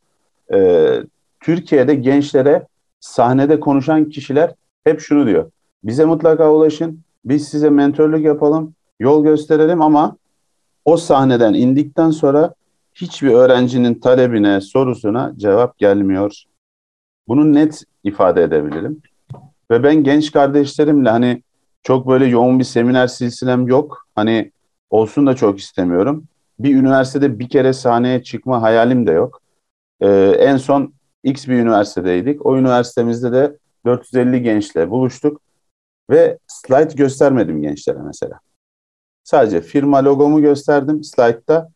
Ee, 0.52 1.02
Türkiye'de 1.40 1.94
gençlere 1.94 2.66
sahnede 3.00 3.60
konuşan 3.60 4.04
kişiler 4.04 4.54
hep 4.84 5.00
şunu 5.00 5.26
diyor. 5.26 5.50
Bize 5.84 6.04
mutlaka 6.04 6.52
ulaşın, 6.52 7.00
biz 7.24 7.48
size 7.48 7.70
mentorluk 7.70 8.24
yapalım, 8.24 8.74
yol 9.00 9.24
gösterelim 9.24 9.82
ama 9.82 10.16
o 10.84 10.96
sahneden 10.96 11.54
indikten 11.54 12.10
sonra 12.10 12.54
hiçbir 12.96 13.30
öğrencinin 13.30 13.94
talebine, 13.94 14.60
sorusuna 14.60 15.32
cevap 15.36 15.78
gelmiyor. 15.78 16.42
Bunu 17.28 17.54
net 17.54 17.84
ifade 18.04 18.42
edebilirim. 18.42 19.02
Ve 19.70 19.82
ben 19.82 20.04
genç 20.04 20.32
kardeşlerimle 20.32 21.10
hani 21.10 21.42
çok 21.82 22.08
böyle 22.08 22.26
yoğun 22.26 22.58
bir 22.58 22.64
seminer 22.64 23.06
silsilem 23.06 23.66
yok. 23.66 24.06
Hani 24.14 24.52
olsun 24.90 25.26
da 25.26 25.36
çok 25.36 25.58
istemiyorum. 25.58 26.24
Bir 26.58 26.76
üniversitede 26.76 27.38
bir 27.38 27.48
kere 27.48 27.72
sahneye 27.72 28.22
çıkma 28.22 28.62
hayalim 28.62 29.06
de 29.06 29.12
yok. 29.12 29.42
Ee, 30.00 30.08
en 30.38 30.56
son 30.56 30.94
X 31.24 31.48
bir 31.48 31.54
üniversitedeydik. 31.54 32.46
O 32.46 32.58
üniversitemizde 32.58 33.32
de 33.32 33.58
450 33.86 34.42
gençle 34.42 34.90
buluştuk. 34.90 35.40
Ve 36.10 36.38
slide 36.46 36.94
göstermedim 36.94 37.62
gençlere 37.62 37.98
mesela. 38.06 38.40
Sadece 39.24 39.60
firma 39.60 40.04
logomu 40.04 40.40
gösterdim 40.40 41.04
slide'da. 41.04 41.68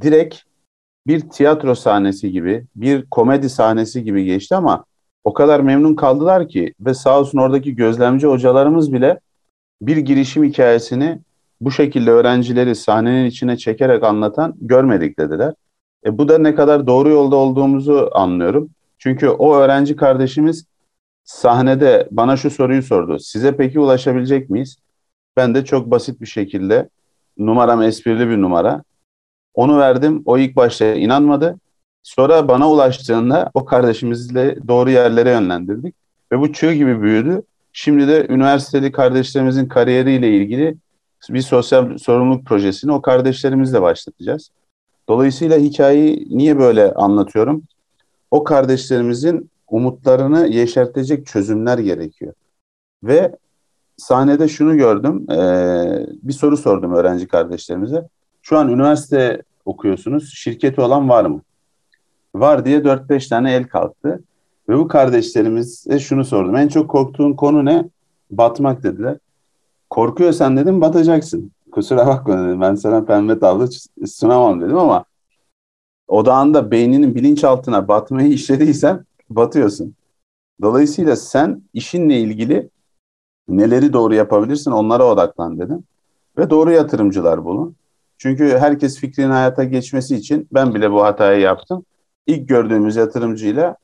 Direkt 0.00 0.47
bir 1.06 1.20
tiyatro 1.20 1.74
sahnesi 1.74 2.32
gibi, 2.32 2.66
bir 2.76 3.06
komedi 3.10 3.50
sahnesi 3.50 4.04
gibi 4.04 4.24
geçti 4.24 4.54
ama 4.56 4.84
o 5.24 5.32
kadar 5.32 5.60
memnun 5.60 5.94
kaldılar 5.94 6.48
ki 6.48 6.74
ve 6.80 6.94
sağ 6.94 7.20
olsun 7.20 7.38
oradaki 7.38 7.76
gözlemci 7.76 8.26
hocalarımız 8.26 8.92
bile 8.92 9.20
bir 9.82 9.96
girişim 9.96 10.44
hikayesini 10.44 11.18
bu 11.60 11.70
şekilde 11.70 12.10
öğrencileri 12.10 12.74
sahnenin 12.74 13.26
içine 13.26 13.56
çekerek 13.56 14.04
anlatan 14.04 14.54
görmedik 14.60 15.18
dediler. 15.18 15.54
E, 16.06 16.18
bu 16.18 16.28
da 16.28 16.38
ne 16.38 16.54
kadar 16.54 16.86
doğru 16.86 17.08
yolda 17.08 17.36
olduğumuzu 17.36 18.10
anlıyorum. 18.12 18.70
Çünkü 18.98 19.28
o 19.28 19.54
öğrenci 19.54 19.96
kardeşimiz 19.96 20.64
sahnede 21.24 22.08
bana 22.10 22.36
şu 22.36 22.50
soruyu 22.50 22.82
sordu. 22.82 23.18
Size 23.18 23.56
peki 23.56 23.80
ulaşabilecek 23.80 24.50
miyiz? 24.50 24.76
Ben 25.36 25.54
de 25.54 25.64
çok 25.64 25.90
basit 25.90 26.20
bir 26.20 26.26
şekilde 26.26 26.88
numaram 27.38 27.82
esprili 27.82 28.28
bir 28.28 28.42
numara. 28.42 28.82
Onu 29.58 29.78
verdim. 29.78 30.22
O 30.26 30.38
ilk 30.38 30.56
başta 30.56 30.84
inanmadı. 30.84 31.58
Sonra 32.02 32.48
bana 32.48 32.70
ulaştığında 32.70 33.50
o 33.54 33.64
kardeşimizle 33.64 34.68
doğru 34.68 34.90
yerlere 34.90 35.30
yönlendirdik. 35.30 35.94
Ve 36.32 36.40
bu 36.40 36.52
çığ 36.52 36.74
gibi 36.74 37.02
büyüdü. 37.02 37.42
Şimdi 37.72 38.08
de 38.08 38.26
üniversiteli 38.28 38.92
kardeşlerimizin 38.92 39.66
kariyeriyle 39.66 40.36
ilgili 40.36 40.76
bir 41.30 41.40
sosyal 41.40 41.98
sorumluluk 41.98 42.46
projesini 42.46 42.92
o 42.92 43.02
kardeşlerimizle 43.02 43.82
başlatacağız. 43.82 44.50
Dolayısıyla 45.08 45.58
hikayeyi 45.58 46.26
niye 46.30 46.58
böyle 46.58 46.94
anlatıyorum? 46.94 47.62
O 48.30 48.44
kardeşlerimizin 48.44 49.50
umutlarını 49.70 50.46
yeşertecek 50.46 51.26
çözümler 51.26 51.78
gerekiyor. 51.78 52.32
Ve 53.02 53.36
sahnede 53.96 54.48
şunu 54.48 54.76
gördüm, 54.76 55.26
ee, 55.30 56.06
bir 56.22 56.32
soru 56.32 56.56
sordum 56.56 56.94
öğrenci 56.94 57.28
kardeşlerimize. 57.28 58.08
Şu 58.42 58.58
an 58.58 58.68
üniversite 58.68 59.42
okuyorsunuz, 59.68 60.32
şirketi 60.34 60.80
olan 60.80 61.08
var 61.08 61.24
mı? 61.24 61.42
Var 62.34 62.64
diye 62.64 62.78
4-5 62.78 63.28
tane 63.28 63.54
el 63.54 63.64
kalktı. 63.68 64.22
Ve 64.68 64.78
bu 64.78 64.88
kardeşlerimize 64.88 65.98
şunu 65.98 66.24
sordum. 66.24 66.56
En 66.56 66.68
çok 66.68 66.90
korktuğun 66.90 67.32
konu 67.32 67.64
ne? 67.64 67.84
Batmak 68.30 68.82
dediler. 68.82 69.16
Korkuyorsan 69.90 70.56
dedim 70.56 70.80
batacaksın. 70.80 71.52
Kusura 71.72 72.06
bakma 72.06 72.46
dedim. 72.46 72.60
Ben 72.60 72.74
sana 72.74 73.04
pembe 73.04 73.38
tablo 73.38 73.66
sunamam 74.06 74.60
dedim 74.60 74.78
ama 74.78 75.04
odağında 76.08 76.70
beyninin 76.70 77.14
bilinçaltına 77.14 77.88
batmayı 77.88 78.28
işlediysen 78.28 79.04
batıyorsun. 79.30 79.94
Dolayısıyla 80.62 81.16
sen 81.16 81.62
işinle 81.74 82.20
ilgili 82.20 82.70
neleri 83.48 83.92
doğru 83.92 84.14
yapabilirsin 84.14 84.70
onlara 84.70 85.04
odaklan 85.04 85.58
dedim. 85.58 85.84
Ve 86.38 86.50
doğru 86.50 86.70
yatırımcılar 86.70 87.44
bulun. 87.44 87.76
Çünkü 88.18 88.58
herkes 88.58 88.98
fikrin 88.98 89.30
hayata 89.30 89.64
geçmesi 89.64 90.16
için 90.16 90.48
ben 90.52 90.74
bile 90.74 90.90
bu 90.90 91.04
hatayı 91.04 91.40
yaptım. 91.40 91.84
İlk 92.26 92.48
gördüğümüz 92.48 92.96
yatırımcıyla 92.96 93.76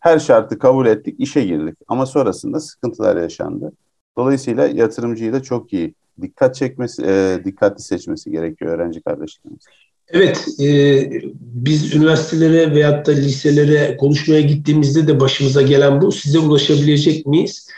her 0.00 0.18
şartı 0.18 0.58
kabul 0.58 0.86
ettik, 0.86 1.20
işe 1.20 1.44
girdik. 1.44 1.74
Ama 1.88 2.06
sonrasında 2.06 2.60
sıkıntılar 2.60 3.16
yaşandı. 3.16 3.72
Dolayısıyla 4.18 4.66
yatırımcıyı 4.66 5.32
da 5.32 5.42
çok 5.42 5.72
iyi 5.72 5.94
dikkat 6.22 6.54
çekmesi, 6.54 7.02
e, 7.06 7.40
dikkatli 7.44 7.82
seçmesi 7.82 8.30
gerekiyor 8.30 8.74
öğrenci 8.74 9.00
kardeşlerimiz. 9.02 9.64
Evet, 10.08 10.46
e, 10.60 11.10
biz 11.40 11.94
üniversitelere 11.94 12.74
veyahut 12.74 13.06
da 13.06 13.12
liselere 13.12 13.96
konuşmaya 13.96 14.40
gittiğimizde 14.40 15.06
de 15.06 15.20
başımıza 15.20 15.62
gelen 15.62 16.00
bu. 16.00 16.12
Size 16.12 16.38
ulaşabilecek 16.38 17.26
miyiz? 17.26 17.68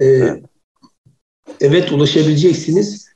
E, 0.00 0.06
evet. 0.06 0.44
evet, 1.60 1.92
ulaşabileceksiniz. 1.92 3.09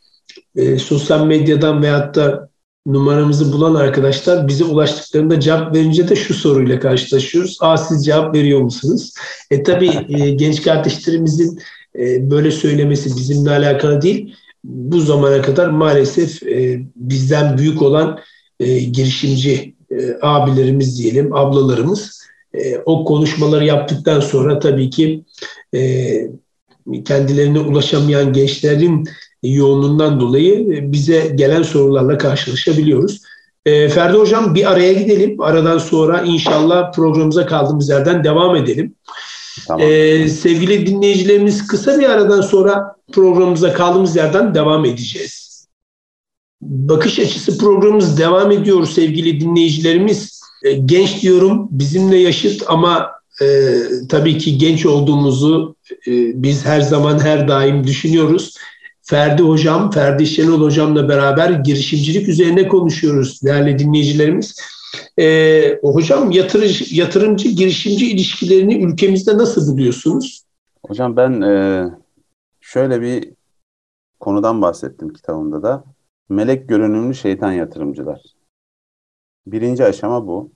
E, 0.57 0.79
sosyal 0.79 1.27
medyadan 1.27 1.83
veyahut 1.83 2.15
da 2.15 2.49
numaramızı 2.87 3.53
bulan 3.53 3.75
arkadaşlar 3.75 4.49
bize 4.49 4.65
ulaştıklarında 4.65 5.41
cevap 5.41 5.75
verince 5.75 6.09
de 6.09 6.17
şu 6.17 6.35
soruyla 6.35 6.81
karşılaşıyoruz. 6.81 7.59
Aa 7.61 7.77
siz 7.77 8.05
cevap 8.05 8.35
veriyor 8.35 8.61
musunuz? 8.61 9.15
E 9.51 9.63
tabii 9.63 9.91
e, 10.09 10.31
genç 10.31 10.63
kardeşlerimizin 10.63 11.59
e, 11.99 12.31
böyle 12.31 12.51
söylemesi 12.51 13.17
bizimle 13.17 13.51
alakalı 13.51 14.03
değil. 14.03 14.35
Bu 14.65 15.01
zamana 15.01 15.43
kadar 15.43 15.69
maalesef 15.69 16.43
e, 16.43 16.83
bizden 16.97 17.59
büyük 17.59 17.83
olan 17.83 18.19
e, 18.61 18.79
girişimci 18.79 19.75
e, 19.91 20.19
abilerimiz 20.23 20.99
diyelim, 20.99 21.35
ablalarımız 21.35 22.25
e, 22.55 22.79
o 22.79 23.05
konuşmaları 23.05 23.65
yaptıktan 23.65 24.21
sonra 24.21 24.59
tabii 24.59 24.91
ki 24.91 25.25
e, 25.75 25.81
kendilerine 27.05 27.61
ulaşamayan 27.61 28.33
gençlerin 28.33 29.09
yoğunluğundan 29.49 30.21
dolayı 30.21 30.75
e, 30.75 30.93
bize 30.93 31.33
gelen 31.35 31.63
sorularla 31.63 32.19
karşılaşabiliyoruz. 32.19 33.21
E, 33.67 33.89
Ferdi 33.89 34.17
Hocam 34.17 34.55
bir 34.55 34.73
araya 34.73 34.93
gidelim. 34.93 35.41
Aradan 35.41 35.79
sonra 35.79 36.23
inşallah 36.23 36.93
programımıza 36.93 37.47
kaldığımız 37.47 37.89
yerden 37.89 38.25
devam 38.25 38.57
edelim. 38.57 38.95
Tamam. 39.67 39.87
Ee, 39.87 40.29
sevgili 40.29 40.87
dinleyicilerimiz 40.87 41.67
kısa 41.67 41.99
bir 41.99 42.09
aradan 42.11 42.41
sonra 42.41 42.97
programımıza 43.13 43.73
kaldığımız 43.73 44.17
yerden 44.17 44.55
devam 44.55 44.85
edeceğiz. 44.85 45.67
Bakış 46.63 47.19
açısı 47.19 47.59
programımız 47.59 48.19
devam 48.19 48.51
ediyor 48.51 48.87
sevgili 48.87 49.41
dinleyicilerimiz. 49.41 50.41
Ee, 50.65 50.73
genç 50.73 51.23
diyorum 51.23 51.69
bizimle 51.71 52.17
yaşıt 52.17 52.63
ama 52.67 53.11
e, 53.43 53.47
tabii 54.09 54.39
ki 54.39 54.59
genç 54.59 54.87
olduğumuzu 54.87 55.77
e, 56.07 56.13
biz 56.43 56.67
her 56.67 56.81
zaman 56.81 57.19
her 57.19 57.49
daim 57.49 57.87
düşünüyoruz. 57.87 58.57
Ferdi 59.05 59.43
Hocam, 59.43 59.91
Ferdi 59.91 60.27
Şenol 60.27 60.61
Hocam'la 60.61 61.09
beraber 61.09 61.51
girişimcilik 61.51 62.29
üzerine 62.29 62.69
konuşuyoruz 62.69 63.43
değerli 63.43 63.79
dinleyicilerimiz. 63.79 64.61
E, 65.19 65.79
hocam 65.83 66.31
yatırıcı, 66.31 66.97
yatırımcı 66.97 67.49
girişimci 67.49 68.11
ilişkilerini 68.11 68.85
ülkemizde 68.85 69.39
nasıl 69.39 69.73
buluyorsunuz? 69.73 70.45
Hocam 70.87 71.17
ben 71.17 71.41
e, 71.41 71.85
şöyle 72.61 73.01
bir 73.01 73.33
konudan 74.21 74.63
bahsettim 74.63 75.13
kitabımda 75.13 75.63
da. 75.63 75.85
Melek 76.29 76.69
görünümlü 76.69 77.15
şeytan 77.15 77.53
yatırımcılar. 77.53 78.23
Birinci 79.47 79.85
aşama 79.85 80.27
bu. 80.27 80.53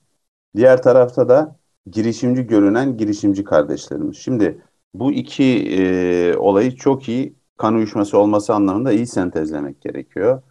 Diğer 0.55 0.83
tarafta 0.83 1.29
da 1.29 1.55
girişimci 1.91 2.41
görünen 2.43 2.97
girişimci 2.97 3.43
kardeşlerimiz. 3.43 4.17
Şimdi 4.17 4.61
bu 4.93 5.11
iki 5.11 5.43
e, 5.43 6.37
olayı 6.37 6.75
çok 6.75 7.09
iyi 7.09 7.38
kan 7.59 7.75
uyuşması 7.75 8.19
olması 8.19 8.55
anlamında 8.55 8.91
iyi 8.93 9.07
sentezlemek 9.07 9.81
gerekiyor 9.81 10.43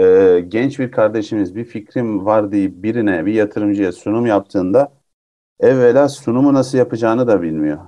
e, 0.00 0.44
genç 0.48 0.78
bir 0.78 0.90
kardeşimiz 0.90 1.56
bir 1.56 1.64
fikrim 1.64 2.26
var 2.26 2.52
deyip 2.52 2.82
birine, 2.82 3.26
bir 3.26 3.34
yatırımcıya 3.34 3.92
sunum 3.92 4.26
yaptığında 4.26 4.92
evvela 5.60 6.08
sunumu 6.08 6.54
nasıl 6.54 6.78
yapacağını 6.78 7.26
da 7.26 7.42
bilmiyor. 7.42 7.78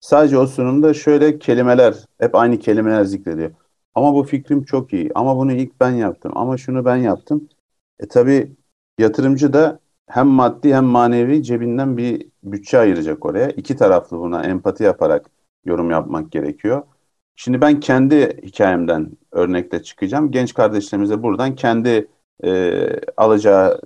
Sadece 0.00 0.38
o 0.38 0.46
sunumda 0.46 0.94
şöyle 0.94 1.38
kelimeler, 1.38 1.94
hep 2.20 2.34
aynı 2.34 2.58
kelimeler 2.58 3.04
zikrediyor. 3.04 3.50
Ama 3.94 4.14
bu 4.14 4.24
fikrim 4.24 4.64
çok 4.64 4.92
iyi, 4.92 5.10
ama 5.14 5.36
bunu 5.36 5.52
ilk 5.52 5.80
ben 5.80 5.90
yaptım, 5.90 6.32
ama 6.36 6.56
şunu 6.56 6.84
ben 6.84 6.96
yaptım. 6.96 7.48
E 8.00 8.08
tabi 8.08 8.56
yatırımcı 8.98 9.52
da 9.52 9.80
hem 10.06 10.26
maddi 10.26 10.74
hem 10.74 10.84
manevi 10.84 11.42
cebinden 11.42 11.96
bir 11.96 12.28
bütçe 12.44 12.78
ayıracak 12.78 13.26
oraya. 13.26 13.50
İki 13.50 13.76
taraflı 13.76 14.18
buna 14.18 14.42
empati 14.44 14.84
yaparak 14.84 15.30
yorum 15.64 15.90
yapmak 15.90 16.32
gerekiyor. 16.32 16.82
Şimdi 17.36 17.60
ben 17.60 17.80
kendi 17.80 18.40
hikayemden 18.42 19.10
örnekle 19.32 19.82
çıkacağım. 19.82 20.30
Genç 20.30 20.54
kardeşlerimize 20.54 21.22
buradan 21.22 21.54
kendi 21.54 22.08
e, 22.44 22.80
alacağı 23.16 23.80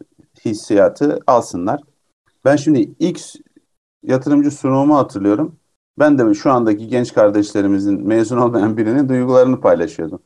hissiyatı 0.45 1.19
alsınlar. 1.27 1.81
Ben 2.45 2.57
şimdi 2.57 2.95
ilk 2.99 3.21
yatırımcı 4.03 4.51
sunumumu 4.51 4.97
hatırlıyorum. 4.97 5.59
Ben 5.99 6.19
de 6.19 6.35
şu 6.35 6.53
andaki 6.53 6.89
genç 6.89 7.13
kardeşlerimizin 7.15 8.07
mezun 8.07 8.39
olmayan 8.39 8.77
birinin 8.77 9.09
duygularını 9.09 9.61
paylaşıyordum. 9.61 10.23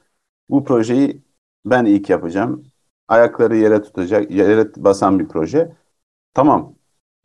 Bu 0.50 0.64
projeyi 0.64 1.22
ben 1.66 1.85
ilk 1.85 2.11
yapacağım. 2.11 2.64
Ayakları 3.09 3.57
yere 3.57 3.83
tutacak, 3.83 4.31
yere 4.31 4.70
basan 4.76 5.18
bir 5.18 5.28
proje. 5.28 5.76
Tamam. 6.35 6.74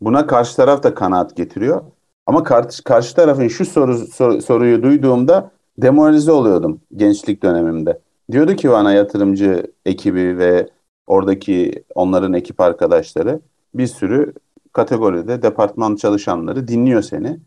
Buna 0.02 0.28
karşı 0.28 0.56
taraf 0.56 0.84
da 0.84 0.94
kanaat 0.94 1.38
getiriyor. 1.38 1.84
Ama 2.26 2.44
karşı, 2.44 2.84
karşı 2.84 3.16
tarafın 3.16 3.48
şu 3.48 3.66
soru, 3.66 3.98
sor, 3.98 4.42
soruyu 4.42 4.84
duyduğumda 4.84 5.52
demoralize 5.78 6.32
oluyordum 6.32 6.82
gençlik 6.96 7.44
dönemimde. 7.44 8.02
Diyordu 8.32 8.56
ki 8.56 8.70
bana 8.70 8.94
yatırımcı 8.94 9.72
ekibi 9.86 10.38
ve 10.38 10.70
oradaki 11.08 11.84
onların 11.96 12.34
ekip 12.34 12.62
arkadaşları 12.62 13.40
bir 13.76 13.88
sürü 13.88 14.34
kategoride 14.74 15.42
departman 15.42 15.96
çalışanları 15.96 16.68
dinliyor 16.68 17.02
seni. 17.02 17.40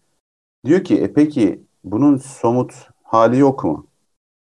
Diyor 0.64 0.84
ki 0.84 0.96
e 1.02 1.12
peki 1.12 1.62
bunun 1.84 2.16
somut 2.16 2.72
hali 3.02 3.38
yok 3.38 3.64
mu? 3.64 3.86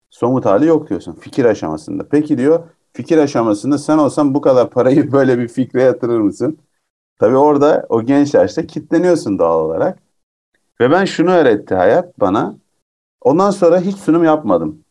Somut 0.09 0.45
hali 0.45 0.65
yok 0.65 0.89
diyorsun 0.89 1.13
fikir 1.13 1.45
aşamasında. 1.45 2.09
Peki 2.09 2.37
diyor 2.37 2.63
fikir 2.93 3.17
aşamasında 3.17 3.77
sen 3.77 3.97
olsan 3.97 4.33
bu 4.33 4.41
kadar 4.41 4.69
parayı 4.69 5.11
böyle 5.11 5.39
bir 5.39 5.47
fikre 5.47 5.81
yatırır 5.81 6.19
mısın? 6.19 6.57
Tabii 7.19 7.37
orada 7.37 7.85
o 7.89 8.03
genç 8.03 8.33
yaşta 8.33 8.67
kitleniyorsun 8.67 9.39
doğal 9.39 9.65
olarak. 9.65 9.99
Ve 10.81 10.91
ben 10.91 11.05
şunu 11.05 11.31
öğretti 11.31 11.75
hayat 11.75 12.19
bana 12.19 12.55
Ondan 13.25 13.51
sonra 13.51 13.79
hiç 13.79 13.97
sunum 13.97 14.23
yapmadım. 14.23 14.83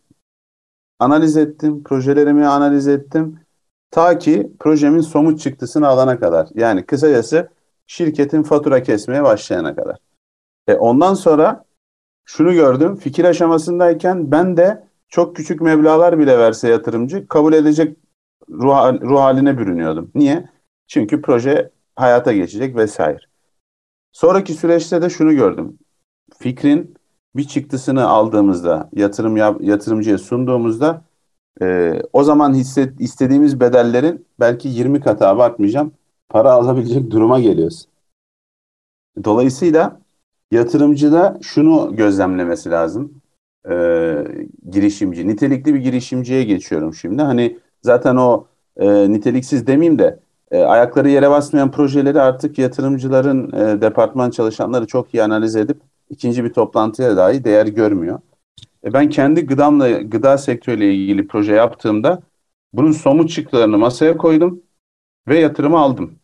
Analiz 0.98 1.36
ettim, 1.36 1.82
projelerimi 1.82 2.46
analiz 2.46 2.88
ettim. 2.88 3.40
Ta 3.90 4.18
ki 4.18 4.52
projemin 4.60 5.00
somut 5.00 5.40
çıktısını 5.40 5.88
alana 5.88 6.18
kadar. 6.18 6.48
Yani 6.54 6.86
kısacası 6.86 7.48
şirketin 7.86 8.42
fatura 8.42 8.82
kesmeye 8.82 9.22
başlayana 9.24 9.76
kadar. 9.76 9.96
E 10.68 10.74
ondan 10.74 11.14
sonra 11.14 11.64
şunu 12.24 12.52
gördüm. 12.52 12.96
Fikir 12.96 13.24
aşamasındayken 13.24 14.30
ben 14.30 14.56
de 14.56 14.88
çok 15.08 15.36
küçük 15.36 15.60
meblalar 15.60 16.18
bile 16.18 16.38
verse 16.38 16.68
yatırımcı 16.68 17.28
kabul 17.28 17.52
edecek 17.52 17.98
ruh, 18.50 19.00
ruh 19.02 19.20
haline 19.20 19.58
bürünüyordum. 19.58 20.10
Niye? 20.14 20.50
Çünkü 20.86 21.22
proje 21.22 21.70
hayata 21.96 22.32
geçecek 22.32 22.76
vesaire. 22.76 23.20
Sonraki 24.12 24.54
süreçte 24.54 25.02
de 25.02 25.10
şunu 25.10 25.34
gördüm. 25.34 25.78
Fikrin 26.38 26.94
bir 27.36 27.44
çıktısını 27.44 28.08
aldığımızda, 28.08 28.90
yatırım 28.92 29.36
yap, 29.36 29.60
yatırımcıya 29.60 30.18
sunduğumuzda 30.18 31.04
e, 31.62 31.92
o 32.12 32.24
zaman 32.24 32.54
hisset, 32.54 33.00
istediğimiz 33.00 33.60
bedellerin 33.60 34.26
belki 34.40 34.68
20 34.68 35.00
katı 35.00 35.26
abartmayacağım 35.26 35.92
para 36.28 36.52
alabilecek 36.52 37.10
duruma 37.10 37.40
geliyoruz. 37.40 37.88
Dolayısıyla 39.24 40.00
yatırımcıda 40.50 41.38
şunu 41.42 41.96
gözlemlemesi 41.96 42.70
lazım. 42.70 43.22
E, 43.70 43.74
girişimci, 44.70 45.28
nitelikli 45.28 45.74
bir 45.74 45.80
girişimciye 45.80 46.44
geçiyorum 46.44 46.94
şimdi. 46.94 47.22
Hani 47.22 47.58
zaten 47.82 48.16
o 48.16 48.46
e, 48.76 49.12
niteliksiz 49.12 49.66
demeyeyim 49.66 49.98
de 49.98 50.20
e, 50.50 50.62
ayakları 50.62 51.08
yere 51.08 51.30
basmayan 51.30 51.70
projeleri 51.70 52.20
artık 52.20 52.58
yatırımcıların 52.58 53.52
e, 53.52 53.80
departman 53.80 54.30
çalışanları 54.30 54.86
çok 54.86 55.14
iyi 55.14 55.22
analiz 55.22 55.56
edip 55.56 55.80
ikinci 56.14 56.44
bir 56.44 56.52
toplantıya 56.52 57.16
dahi 57.16 57.44
değer 57.44 57.66
görmüyor. 57.66 58.20
E, 58.84 58.92
ben 58.92 59.08
kendi 59.10 59.46
gıdamla 59.46 59.90
gıda 59.90 60.38
sektörüyle 60.38 60.94
ilgili 60.94 61.26
proje 61.26 61.54
yaptığımda 61.54 62.22
bunun 62.72 62.92
somut 62.92 63.30
çıktılarını 63.30 63.78
masaya 63.78 64.16
koydum 64.16 64.62
ve 65.28 65.38
yatırımı 65.38 65.78
aldım. 65.78 66.18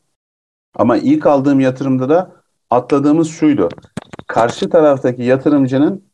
Ama 0.74 0.96
ilk 0.96 1.26
aldığım 1.26 1.60
yatırımda 1.60 2.08
da 2.08 2.32
atladığımız 2.70 3.30
şuydu. 3.30 3.68
Karşı 4.26 4.70
taraftaki 4.70 5.22
yatırımcının 5.22 6.04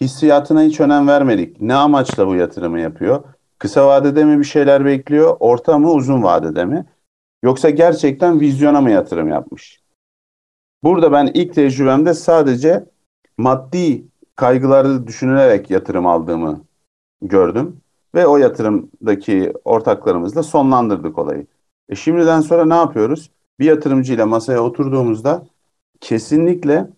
hissiyatına 0.00 0.62
hiç 0.62 0.80
önem 0.80 1.08
vermedik. 1.08 1.60
Ne 1.60 1.74
amaçla 1.74 2.26
bu 2.26 2.34
yatırımı 2.34 2.80
yapıyor? 2.80 3.24
Kısa 3.58 3.86
vadede 3.86 4.24
mi 4.24 4.38
bir 4.38 4.44
şeyler 4.44 4.84
bekliyor? 4.84 5.36
Orta 5.40 5.78
mı 5.78 5.92
uzun 5.92 6.22
vadede 6.22 6.64
mi? 6.64 6.86
Yoksa 7.42 7.70
gerçekten 7.70 8.40
vizyona 8.40 8.80
mı 8.80 8.90
yatırım 8.90 9.28
yapmış? 9.28 9.80
Burada 10.82 11.12
ben 11.12 11.30
ilk 11.34 11.54
tecrübemde 11.54 12.14
sadece 12.14 12.84
maddi 13.38 14.04
kaygıları 14.36 15.06
düşünülerek 15.06 15.70
yatırım 15.70 16.06
aldığımı 16.06 16.64
gördüm. 17.22 17.80
Ve 18.14 18.26
o 18.26 18.36
yatırımdaki 18.36 19.52
ortaklarımızla 19.64 20.42
sonlandırdık 20.42 21.18
olayı. 21.18 21.46
E 21.88 21.94
şimdiden 21.94 22.40
sonra 22.40 22.64
ne 22.64 22.74
yapıyoruz? 22.74 23.30
Bir 23.60 23.64
yatırımcıyla 23.64 24.26
masaya 24.26 24.60
oturduğumuzda 24.60 25.46
kesinlikle 26.00 26.90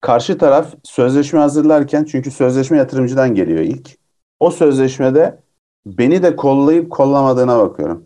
karşı 0.00 0.38
taraf 0.38 0.74
sözleşme 0.82 1.40
hazırlarken 1.40 2.04
çünkü 2.04 2.30
sözleşme 2.30 2.78
yatırımcıdan 2.78 3.34
geliyor 3.34 3.60
ilk. 3.60 3.98
O 4.40 4.50
sözleşmede 4.50 5.42
beni 5.86 6.22
de 6.22 6.36
kollayıp 6.36 6.90
kollamadığına 6.90 7.58
bakıyorum. 7.58 8.04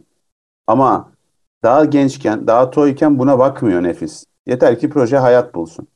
Ama 0.66 1.12
daha 1.62 1.84
gençken, 1.84 2.46
daha 2.46 2.70
toyken 2.70 3.18
buna 3.18 3.38
bakmıyor 3.38 3.82
nefis. 3.82 4.29
Yeter 4.46 4.78
ki 4.78 4.90
proje 4.90 5.16
hayat 5.16 5.54
bulsun. 5.54 5.88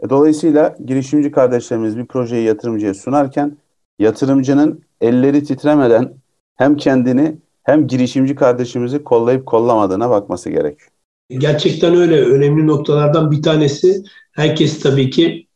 E, 0.00 0.10
dolayısıyla 0.10 0.76
girişimci 0.84 1.30
kardeşlerimiz 1.30 1.96
bir 1.96 2.06
projeyi 2.06 2.46
yatırımcıya 2.46 2.94
sunarken 2.94 3.56
yatırımcının 3.98 4.82
elleri 5.00 5.44
titremeden 5.44 6.14
hem 6.56 6.76
kendini 6.76 7.36
hem 7.62 7.86
girişimci 7.86 8.34
kardeşimizi 8.34 9.04
kollayıp 9.04 9.46
kollamadığına 9.46 10.10
bakması 10.10 10.50
gerekiyor. 10.50 10.90
Gerçekten 11.30 11.94
öyle. 11.94 12.20
Önemli 12.20 12.66
noktalardan 12.66 13.30
bir 13.30 13.42
tanesi 13.42 14.02
herkes 14.32 14.80
tabii 14.80 15.10
ki 15.10 15.46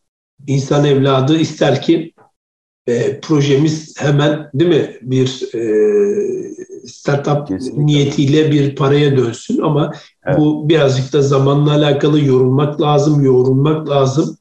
insan 0.47 0.85
evladı 0.85 1.38
ister 1.38 1.83
ki 1.83 2.12
e, 2.87 3.21
projemiz 3.21 3.95
hemen 3.99 4.51
değil 4.55 4.71
mi 4.71 4.99
bir 5.03 5.55
e, 5.55 5.64
startup 6.87 7.49
Kesinlikle. 7.49 7.87
niyetiyle 7.87 8.53
bir 8.53 8.77
paraya 8.77 9.17
dönsün 9.17 9.62
ama 9.62 9.93
evet. 10.26 10.38
bu 10.38 10.68
birazcık 10.68 11.12
da 11.12 11.22
zamanla 11.22 11.72
alakalı 11.72 12.24
yorulmak 12.24 12.80
lazım, 12.80 13.24
yoğrulmak 13.24 13.88
lazım. 13.88 14.37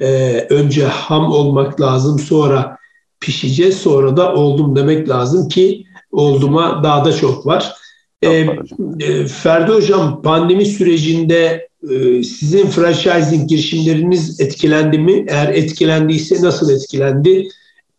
E, 0.00 0.38
önce 0.50 0.86
ham 0.86 1.32
olmak 1.32 1.80
lazım, 1.80 2.18
sonra 2.18 2.76
pişeceğiz, 3.20 3.76
sonra 3.76 4.16
da 4.16 4.34
oldum 4.34 4.76
demek 4.76 5.08
lazım 5.08 5.48
ki 5.48 5.84
olduma 6.12 6.84
daha 6.84 7.04
da 7.04 7.12
çok 7.12 7.46
var. 7.46 7.72
E, 8.22 8.28
e, 9.00 9.26
Ferdi 9.26 9.72
Hocam 9.72 10.22
pandemi 10.22 10.66
sürecinde 10.66 11.68
e, 11.90 12.22
sizin 12.22 12.66
franchising 12.66 13.48
girişimleriniz 13.48 14.40
etkilendi 14.40 14.98
mi? 14.98 15.26
Eğer 15.28 15.48
etkilendiyse 15.48 16.42
nasıl 16.42 16.70
etkilendi? 16.70 17.48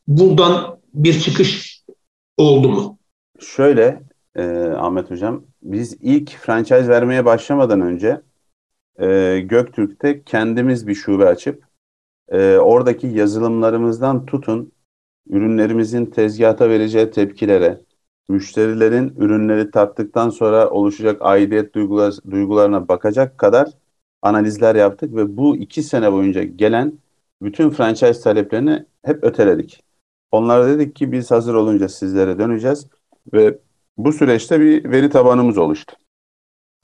buradan 0.07 0.77
bir 0.93 1.19
çıkış 1.19 1.81
oldu 2.37 2.69
mu? 2.69 2.97
Şöyle 3.39 4.01
e, 4.35 4.43
Ahmet 4.77 5.11
Hocam, 5.11 5.43
biz 5.63 5.97
ilk 6.01 6.29
franchise 6.29 6.87
vermeye 6.87 7.25
başlamadan 7.25 7.81
önce 7.81 8.21
e, 8.99 9.39
Göktürk'te 9.39 10.23
kendimiz 10.23 10.87
bir 10.87 10.95
şube 10.95 11.25
açıp 11.27 11.63
e, 12.29 12.57
oradaki 12.57 13.07
yazılımlarımızdan 13.07 14.25
tutun 14.25 14.71
ürünlerimizin 15.29 16.05
tezgahta 16.05 16.69
vereceği 16.69 17.11
tepkilere, 17.11 17.81
müşterilerin 18.29 19.13
ürünleri 19.17 19.71
tattıktan 19.71 20.29
sonra 20.29 20.69
oluşacak 20.69 21.17
aidiyet 21.21 21.75
duygular, 21.75 22.13
duygularına 22.31 22.87
bakacak 22.87 23.37
kadar 23.37 23.69
analizler 24.21 24.75
yaptık 24.75 25.15
ve 25.15 25.37
bu 25.37 25.57
iki 25.57 25.83
sene 25.83 26.11
boyunca 26.11 26.43
gelen 26.43 26.93
bütün 27.41 27.69
franchise 27.69 28.21
taleplerini 28.21 28.85
hep 29.03 29.23
öteledik. 29.23 29.83
Onlara 30.31 30.67
dedik 30.67 30.95
ki 30.95 31.11
biz 31.11 31.31
hazır 31.31 31.53
olunca 31.53 31.89
sizlere 31.89 32.39
döneceğiz 32.39 32.87
ve 33.33 33.59
bu 33.97 34.13
süreçte 34.13 34.59
bir 34.59 34.91
veri 34.91 35.09
tabanımız 35.09 35.57
oluştu. 35.57 35.95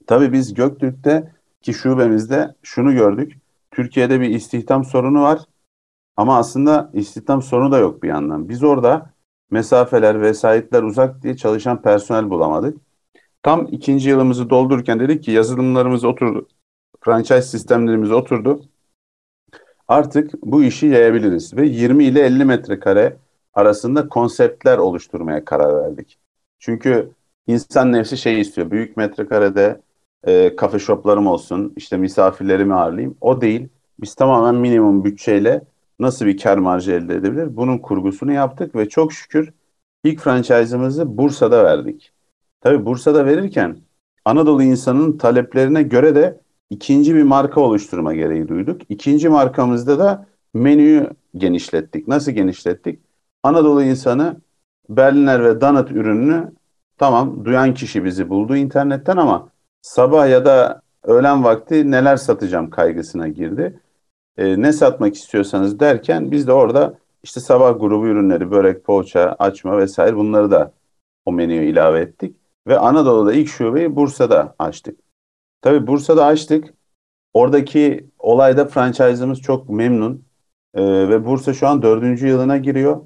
Tabii 0.06 0.32
biz 0.32 0.54
Göktürk'te 0.54 1.32
ki 1.62 1.74
şubemizde 1.74 2.54
şunu 2.62 2.92
gördük. 2.92 3.38
Türkiye'de 3.70 4.20
bir 4.20 4.28
istihdam 4.28 4.84
sorunu 4.84 5.22
var 5.22 5.40
ama 6.16 6.38
aslında 6.38 6.90
istihdam 6.94 7.42
sorunu 7.42 7.72
da 7.72 7.78
yok 7.78 8.02
bir 8.02 8.08
yandan. 8.08 8.48
Biz 8.48 8.64
orada 8.64 9.10
mesafeler, 9.50 10.22
vesayetler 10.22 10.82
uzak 10.82 11.22
diye 11.22 11.36
çalışan 11.36 11.82
personel 11.82 12.30
bulamadık. 12.30 12.78
Tam 13.42 13.68
ikinci 13.72 14.08
yılımızı 14.08 14.50
doldururken 14.50 15.00
dedik 15.00 15.24
ki 15.24 15.30
yazılımlarımız 15.30 16.04
oturdu, 16.04 16.48
franchise 17.00 17.42
sistemlerimiz 17.42 18.12
oturdu. 18.12 18.64
Artık 19.88 20.34
bu 20.42 20.64
işi 20.64 20.86
yayabiliriz 20.86 21.56
ve 21.56 21.66
20 21.66 22.04
ile 22.04 22.20
50 22.20 22.44
metrekare 22.44 23.16
arasında 23.54 24.08
konseptler 24.08 24.78
oluşturmaya 24.78 25.44
karar 25.44 25.74
verdik. 25.74 26.18
Çünkü 26.62 27.10
insan 27.46 27.92
nefsi 27.92 28.16
şey 28.16 28.40
istiyor. 28.40 28.70
Büyük 28.70 28.96
metrekarede 28.96 29.80
e, 30.24 30.56
kafe 30.56 30.78
shoplarım 30.78 31.26
olsun, 31.26 31.72
işte 31.76 31.96
misafirlerimi 31.96 32.74
ağırlayayım. 32.74 33.16
O 33.20 33.40
değil. 33.40 33.68
Biz 34.00 34.14
tamamen 34.14 34.54
minimum 34.54 35.04
bütçeyle 35.04 35.62
nasıl 35.98 36.26
bir 36.26 36.38
kar 36.38 36.58
marjı 36.58 36.92
elde 36.92 37.14
edebilir? 37.14 37.56
Bunun 37.56 37.78
kurgusunu 37.78 38.32
yaptık 38.32 38.74
ve 38.74 38.88
çok 38.88 39.12
şükür 39.12 39.52
ilk 40.04 40.20
franchise'ımızı 40.20 41.16
Bursa'da 41.18 41.64
verdik. 41.64 42.12
Tabii 42.60 42.86
Bursa'da 42.86 43.26
verirken 43.26 43.76
Anadolu 44.24 44.62
insanının 44.62 45.18
taleplerine 45.18 45.82
göre 45.82 46.14
de 46.14 46.40
ikinci 46.70 47.14
bir 47.14 47.22
marka 47.22 47.60
oluşturma 47.60 48.14
gereği 48.14 48.48
duyduk. 48.48 48.80
İkinci 48.88 49.28
markamızda 49.28 49.98
da 49.98 50.26
menüyü 50.54 51.10
genişlettik. 51.36 52.08
Nasıl 52.08 52.32
genişlettik? 52.32 53.00
Anadolu 53.42 53.82
insanı 53.82 54.36
Berliner 54.88 55.44
ve 55.44 55.60
Donut 55.60 55.90
ürününü 55.90 56.52
tamam 56.98 57.44
duyan 57.44 57.74
kişi 57.74 58.04
bizi 58.04 58.28
buldu 58.28 58.56
internetten 58.56 59.16
ama 59.16 59.48
sabah 59.82 60.28
ya 60.28 60.44
da 60.44 60.82
öğlen 61.02 61.44
vakti 61.44 61.90
neler 61.90 62.16
satacağım 62.16 62.70
kaygısına 62.70 63.28
girdi. 63.28 63.80
E, 64.36 64.62
ne 64.62 64.72
satmak 64.72 65.14
istiyorsanız 65.14 65.80
derken 65.80 66.30
biz 66.30 66.46
de 66.46 66.52
orada 66.52 66.94
işte 67.22 67.40
sabah 67.40 67.80
grubu 67.80 68.06
ürünleri, 68.06 68.50
börek, 68.50 68.84
poğaça, 68.84 69.36
açma 69.38 69.78
vesaire 69.78 70.16
bunları 70.16 70.50
da 70.50 70.72
o 71.24 71.32
menüye 71.32 71.66
ilave 71.66 72.00
ettik. 72.00 72.36
Ve 72.66 72.78
Anadolu'da 72.78 73.32
ilk 73.32 73.48
şubeyi 73.48 73.96
Bursa'da 73.96 74.54
açtık. 74.58 75.00
Tabii 75.62 75.86
Bursa'da 75.86 76.26
açtık. 76.26 76.74
Oradaki 77.32 78.06
olayda 78.18 78.66
franchise'ımız 78.66 79.40
çok 79.40 79.68
memnun. 79.68 80.24
Ee, 80.74 80.82
ve 80.84 81.26
Bursa 81.26 81.54
şu 81.54 81.68
an 81.68 81.82
dördüncü 81.82 82.26
yılına 82.26 82.56
giriyor. 82.56 83.00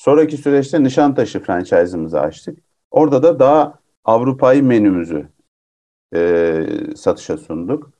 Sonraki 0.00 0.36
süreçte 0.36 0.82
Nişantaşı 0.82 1.40
franchise'ımızı 1.40 2.20
açtık. 2.20 2.58
Orada 2.90 3.22
da 3.22 3.38
daha 3.38 3.78
Avrupa'yı 4.04 4.64
menümüzü 4.64 5.28
e, 6.14 6.66
satışa 6.96 7.36
sunduk. 7.36 7.90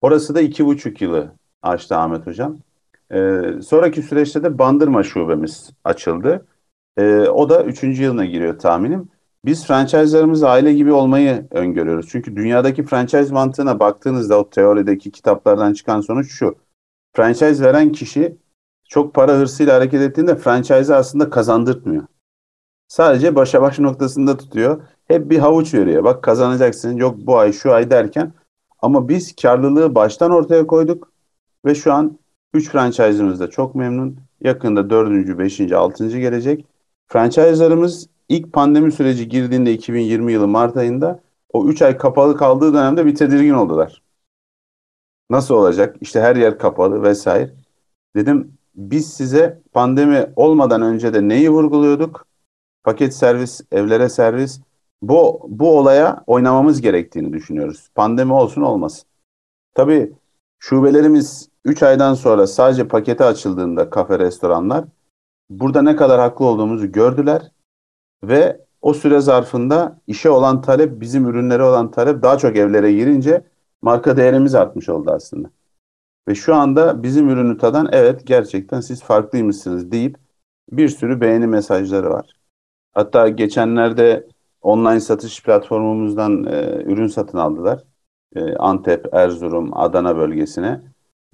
Orası 0.00 0.34
da 0.34 0.40
iki 0.40 0.66
buçuk 0.66 1.02
yılı 1.02 1.32
açtı 1.62 1.96
Ahmet 1.96 2.26
Hocam. 2.26 2.58
E, 3.10 3.40
sonraki 3.62 4.02
süreçte 4.02 4.42
de 4.42 4.58
Bandırma 4.58 5.02
şubemiz 5.02 5.70
açıldı. 5.84 6.46
E, 6.96 7.18
o 7.18 7.50
da 7.50 7.64
üçüncü 7.64 8.02
yılına 8.02 8.24
giriyor 8.24 8.58
tahminim. 8.58 9.08
Biz 9.44 9.66
franchise'larımız 9.66 10.42
aile 10.42 10.72
gibi 10.72 10.92
olmayı 10.92 11.46
öngörüyoruz. 11.50 12.08
Çünkü 12.08 12.36
dünyadaki 12.36 12.84
franchise 12.84 13.32
mantığına 13.32 13.80
baktığınızda 13.80 14.38
o 14.38 14.50
teorideki 14.50 15.10
kitaplardan 15.10 15.72
çıkan 15.72 16.00
sonuç 16.00 16.32
şu. 16.32 16.56
Franchise 17.16 17.64
veren 17.64 17.92
kişi 17.92 18.41
çok 18.92 19.14
para 19.14 19.32
hırsıyla 19.32 19.74
hareket 19.74 20.00
ettiğinde 20.00 20.36
franchise'ı 20.36 20.96
aslında 20.96 21.30
kazandırtmıyor. 21.30 22.04
Sadece 22.88 23.34
başa 23.34 23.62
baş 23.62 23.78
noktasında 23.78 24.36
tutuyor. 24.36 24.82
Hep 25.08 25.30
bir 25.30 25.38
havuç 25.38 25.74
veriyor. 25.74 26.04
Bak 26.04 26.22
kazanacaksın. 26.22 26.96
Yok 26.96 27.16
bu 27.18 27.38
ay 27.38 27.52
şu 27.52 27.72
ay 27.72 27.90
derken. 27.90 28.32
Ama 28.82 29.08
biz 29.08 29.36
karlılığı 29.36 29.94
baştan 29.94 30.30
ortaya 30.30 30.66
koyduk. 30.66 31.12
Ve 31.64 31.74
şu 31.74 31.92
an 31.92 32.18
3 32.54 32.70
franchise'ımız 32.70 33.40
da 33.40 33.50
çok 33.50 33.74
memnun. 33.74 34.16
Yakında 34.40 34.90
4. 34.90 35.38
5. 35.38 35.72
6. 35.72 36.18
gelecek. 36.18 36.66
Franchise'larımız 37.06 38.08
ilk 38.28 38.52
pandemi 38.52 38.92
süreci 38.92 39.28
girdiğinde 39.28 39.72
2020 39.72 40.32
yılı 40.32 40.48
Mart 40.48 40.76
ayında 40.76 41.20
o 41.52 41.68
3 41.68 41.82
ay 41.82 41.96
kapalı 41.96 42.36
kaldığı 42.36 42.74
dönemde 42.74 43.06
bir 43.06 43.14
tedirgin 43.14 43.54
oldular. 43.54 44.02
Nasıl 45.30 45.54
olacak? 45.54 45.96
İşte 46.00 46.20
her 46.20 46.36
yer 46.36 46.58
kapalı 46.58 47.02
vesaire. 47.02 47.50
Dedim 48.16 48.58
biz 48.74 49.14
size 49.14 49.60
pandemi 49.72 50.26
olmadan 50.36 50.82
önce 50.82 51.14
de 51.14 51.28
neyi 51.28 51.50
vurguluyorduk? 51.50 52.26
Paket 52.84 53.14
servis, 53.14 53.60
evlere 53.72 54.08
servis. 54.08 54.60
Bu, 55.02 55.46
bu 55.48 55.78
olaya 55.78 56.24
oynamamız 56.26 56.80
gerektiğini 56.80 57.32
düşünüyoruz. 57.32 57.88
Pandemi 57.94 58.32
olsun 58.32 58.62
olmasın. 58.62 59.04
Tabii 59.74 60.12
şubelerimiz 60.58 61.48
3 61.64 61.82
aydan 61.82 62.14
sonra 62.14 62.46
sadece 62.46 62.88
pakete 62.88 63.24
açıldığında 63.24 63.90
kafe, 63.90 64.18
restoranlar 64.18 64.84
burada 65.50 65.82
ne 65.82 65.96
kadar 65.96 66.20
haklı 66.20 66.44
olduğumuzu 66.44 66.92
gördüler 66.92 67.52
ve 68.24 68.60
o 68.82 68.94
süre 68.94 69.20
zarfında 69.20 70.00
işe 70.06 70.30
olan 70.30 70.60
talep, 70.62 71.00
bizim 71.00 71.26
ürünlere 71.26 71.62
olan 71.62 71.90
talep 71.90 72.22
daha 72.22 72.38
çok 72.38 72.56
evlere 72.56 72.92
girince 72.92 73.44
marka 73.82 74.16
değerimiz 74.16 74.54
artmış 74.54 74.88
oldu 74.88 75.10
aslında. 75.10 75.50
Ve 76.28 76.34
şu 76.34 76.54
anda 76.54 77.02
bizim 77.02 77.28
ürünü 77.28 77.58
tadan 77.58 77.88
evet 77.92 78.26
gerçekten 78.26 78.80
siz 78.80 79.02
farklıymışsınız 79.02 79.92
deyip 79.92 80.16
bir 80.72 80.88
sürü 80.88 81.20
beğeni 81.20 81.46
mesajları 81.46 82.10
var. 82.10 82.36
Hatta 82.92 83.28
geçenlerde 83.28 84.28
online 84.62 85.00
satış 85.00 85.42
platformumuzdan 85.42 86.44
e, 86.44 86.82
ürün 86.84 87.06
satın 87.06 87.38
aldılar. 87.38 87.84
E, 88.36 88.56
Antep, 88.56 89.14
Erzurum, 89.14 89.78
Adana 89.78 90.16
bölgesine. 90.16 90.80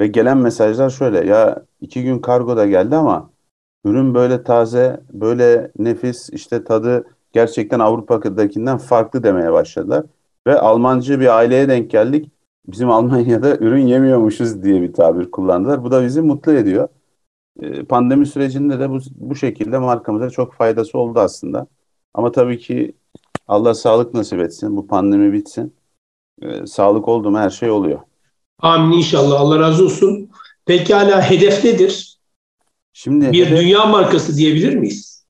Ve 0.01 0.07
gelen 0.07 0.39
mesajlar 0.39 0.91
şöyle 0.91 1.27
ya 1.27 1.63
iki 1.81 2.03
gün 2.03 2.19
kargo 2.19 2.57
da 2.57 2.67
geldi 2.67 2.97
ama 2.97 3.31
ürün 3.85 4.15
böyle 4.15 4.43
taze, 4.43 5.01
böyle 5.13 5.71
nefis 5.79 6.31
işte 6.31 6.65
tadı 6.65 7.05
gerçekten 7.33 7.79
Avrupa'dakinden 7.79 8.79
farklı 8.79 9.23
demeye 9.23 9.53
başladılar. 9.53 10.05
Ve 10.47 10.59
Almancı 10.59 11.21
bir 11.21 11.37
aileye 11.37 11.69
denk 11.69 11.91
geldik. 11.91 12.31
Bizim 12.69 12.91
Almanya'da 12.91 13.57
ürün 13.57 13.87
yemiyormuşuz 13.87 14.63
diye 14.63 14.83
bir 14.83 14.93
tabir 14.93 15.31
kullandılar. 15.31 15.85
Bu 15.85 15.91
da 15.91 16.05
bizi 16.05 16.21
mutlu 16.21 16.53
ediyor. 16.53 16.89
Ee, 17.63 17.85
pandemi 17.85 18.27
sürecinde 18.27 18.81
de 18.81 18.91
bu, 18.91 18.99
bu 19.11 19.35
şekilde 19.35 19.79
markamıza 19.79 20.31
çok 20.31 20.55
faydası 20.55 20.99
oldu 20.99 21.21
aslında. 21.21 21.67
Ama 22.15 22.33
tabii 22.33 22.59
ki 22.59 22.95
Allah 23.49 23.75
sağlık 23.75 24.15
nasip 24.15 24.41
etsin. 24.41 24.77
Bu 24.77 24.87
pandemi 24.87 25.33
bitsin. 25.33 25.75
Ee, 26.43 26.67
sağlık 26.67 27.09
oldu 27.09 27.31
mu 27.31 27.39
her 27.39 27.51
şey 27.51 27.71
oluyor. 27.71 28.01
Amin 28.59 28.97
inşallah. 28.97 29.41
Allah 29.41 29.59
razı 29.59 29.85
olsun. 29.85 30.31
Pekala 30.67 31.31
hedef 31.31 31.65
nedir? 31.65 32.19
Şimdi 32.93 33.33
bir 33.33 33.47
hedef, 33.47 33.59
dünya 33.59 33.87
markası 33.87 34.37
diyebilir 34.37 34.75
miyiz? 34.75 35.27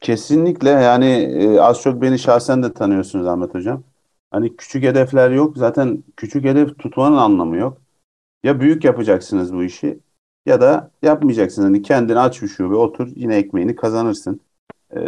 Kesinlikle 0.00 0.70
yani 0.70 1.06
e, 1.06 1.60
az 1.60 1.82
çok 1.82 2.02
beni 2.02 2.18
şahsen 2.18 2.62
de 2.62 2.72
tanıyorsunuz 2.72 3.26
Ahmet 3.26 3.54
Hocam. 3.54 3.82
Hani 4.30 4.56
küçük 4.56 4.84
hedefler 4.84 5.30
yok. 5.30 5.56
Zaten 5.58 6.04
küçük 6.16 6.44
hedef 6.44 6.78
tutmanın 6.78 7.16
anlamı 7.16 7.56
yok. 7.56 7.78
Ya 8.44 8.60
büyük 8.60 8.84
yapacaksınız 8.84 9.54
bu 9.54 9.64
işi 9.64 10.00
ya 10.46 10.60
da 10.60 10.90
yapmayacaksın. 11.02 11.62
Hani 11.62 11.82
kendini 11.82 12.18
aç 12.18 12.42
bir 12.42 12.48
şube 12.48 12.74
otur 12.74 13.08
yine 13.16 13.36
ekmeğini 13.36 13.76
kazanırsın. 13.76 14.40
Ee, 14.96 15.00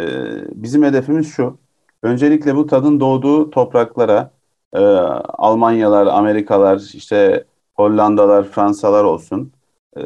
bizim 0.63 0.83
hedefimiz 0.83 1.27
şu. 1.33 1.57
Öncelikle 2.03 2.55
bu 2.55 2.67
tadın 2.67 2.99
doğduğu 2.99 3.49
topraklara 3.49 4.31
e, 4.73 4.79
Almanyalar, 4.79 6.07
Amerikalar, 6.07 6.81
işte 6.93 7.45
Hollandalar, 7.75 8.43
Fransalar 8.43 9.03
olsun. 9.03 9.51
E, 9.97 10.01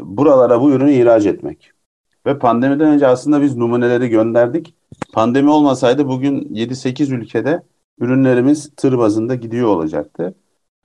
buralara 0.00 0.60
bu 0.60 0.70
ürünü 0.72 0.92
ihraç 0.92 1.26
etmek. 1.26 1.72
Ve 2.26 2.38
pandemiden 2.38 2.88
önce 2.88 3.06
aslında 3.06 3.42
biz 3.42 3.56
numuneleri 3.56 4.08
gönderdik. 4.08 4.74
Pandemi 5.12 5.50
olmasaydı 5.50 6.08
bugün 6.08 6.40
7-8 6.40 7.12
ülkede 7.14 7.62
ürünlerimiz 8.00 8.70
tır 8.76 8.98
bazında 8.98 9.34
gidiyor 9.34 9.68
olacaktı. 9.68 10.34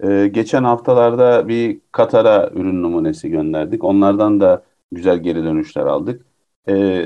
Ee, 0.04 0.28
geçen 0.28 0.64
haftalarda 0.64 1.48
bir 1.48 1.82
Katar'a 1.92 2.50
ürün 2.50 2.84
numunesi 2.84 3.30
gönderdik. 3.30 3.84
Onlardan 3.84 4.40
da 4.40 4.64
güzel 4.92 5.18
geri 5.18 5.44
dönüşler 5.44 5.86
aldık. 5.86 6.26
Ee, 6.70 7.06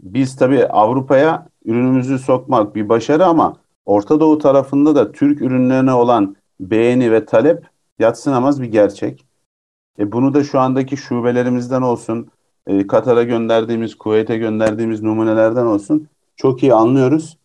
biz 0.00 0.36
tabii 0.36 0.66
Avrupa'ya 0.66 1.46
ürünümüzü 1.64 2.18
sokmak 2.18 2.74
bir 2.74 2.88
başarı 2.88 3.26
ama 3.26 3.56
Orta 3.86 4.20
Doğu 4.20 4.38
tarafında 4.38 4.94
da 4.94 5.12
Türk 5.12 5.42
ürünlerine 5.42 5.92
olan 5.92 6.36
beğeni 6.60 7.12
ve 7.12 7.24
talep 7.24 7.64
yatsınamaz 7.98 8.62
bir 8.62 8.66
gerçek. 8.66 9.24
E 9.98 10.12
bunu 10.12 10.34
da 10.34 10.44
şu 10.44 10.60
andaki 10.60 10.96
şubelerimizden 10.96 11.82
olsun, 11.82 12.28
e, 12.66 12.86
Katar'a 12.86 13.22
gönderdiğimiz, 13.22 13.94
Kuveyt'e 13.94 14.36
gönderdiğimiz 14.38 15.02
numunelerden 15.02 15.66
olsun 15.66 16.08
çok 16.36 16.62
iyi 16.62 16.74
anlıyoruz. 16.74 17.38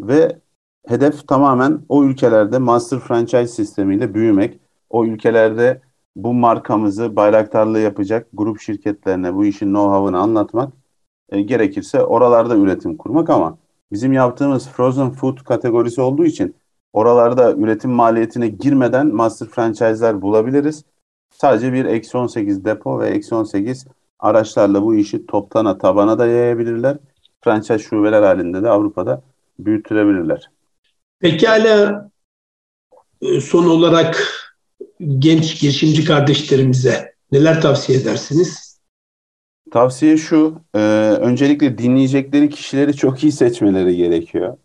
Ve 0.00 0.38
hedef 0.86 1.28
tamamen 1.28 1.80
o 1.88 2.04
ülkelerde 2.04 2.58
master 2.58 2.98
franchise 2.98 3.46
sistemiyle 3.46 4.14
büyümek. 4.14 4.60
O 4.90 5.04
ülkelerde 5.04 5.80
bu 6.16 6.34
markamızı 6.34 7.16
bayraktarlığı 7.16 7.80
yapacak 7.80 8.26
grup 8.32 8.60
şirketlerine 8.60 9.34
bu 9.34 9.44
işin 9.44 9.66
know-how'ını 9.66 10.18
anlatmak. 10.18 10.72
E, 11.28 11.42
gerekirse 11.42 12.02
oralarda 12.04 12.56
üretim 12.56 12.96
kurmak 12.96 13.30
ama 13.30 13.58
bizim 13.92 14.12
yaptığımız 14.12 14.68
frozen 14.68 15.10
food 15.10 15.38
kategorisi 15.38 16.00
olduğu 16.00 16.24
için 16.24 16.56
oralarda 16.92 17.52
üretim 17.52 17.90
maliyetine 17.90 18.48
girmeden 18.48 19.06
master 19.06 19.48
franchise'ler 19.48 20.22
bulabiliriz. 20.22 20.84
Sadece 21.30 21.72
bir 21.72 21.84
eksi 21.84 22.18
18 22.18 22.64
depo 22.64 23.00
ve 23.00 23.08
eksi 23.08 23.34
18 23.34 23.86
araçlarla 24.18 24.82
bu 24.82 24.94
işi 24.94 25.26
toptana 25.26 25.78
tabana 25.78 26.18
da 26.18 26.26
yayabilirler. 26.26 26.98
Franchise 27.40 27.78
şubeler 27.78 28.22
halinde 28.22 28.62
de 28.62 28.68
Avrupa'da 28.68 29.22
büyütülebilirler. 29.58 30.50
Pekala 31.24 32.10
e, 33.22 33.40
son 33.40 33.66
olarak 33.66 34.28
genç 35.18 35.60
girişimci 35.60 36.04
kardeşlerimize 36.04 37.14
neler 37.32 37.60
tavsiye 37.60 37.98
edersiniz? 37.98 38.80
Tavsiye 39.70 40.16
şu, 40.16 40.60
e, 40.74 40.78
öncelikle 41.20 41.78
dinleyecekleri 41.78 42.50
kişileri 42.50 42.96
çok 42.96 43.22
iyi 43.22 43.32
seçmeleri 43.32 43.96
gerekiyor. 43.96 44.56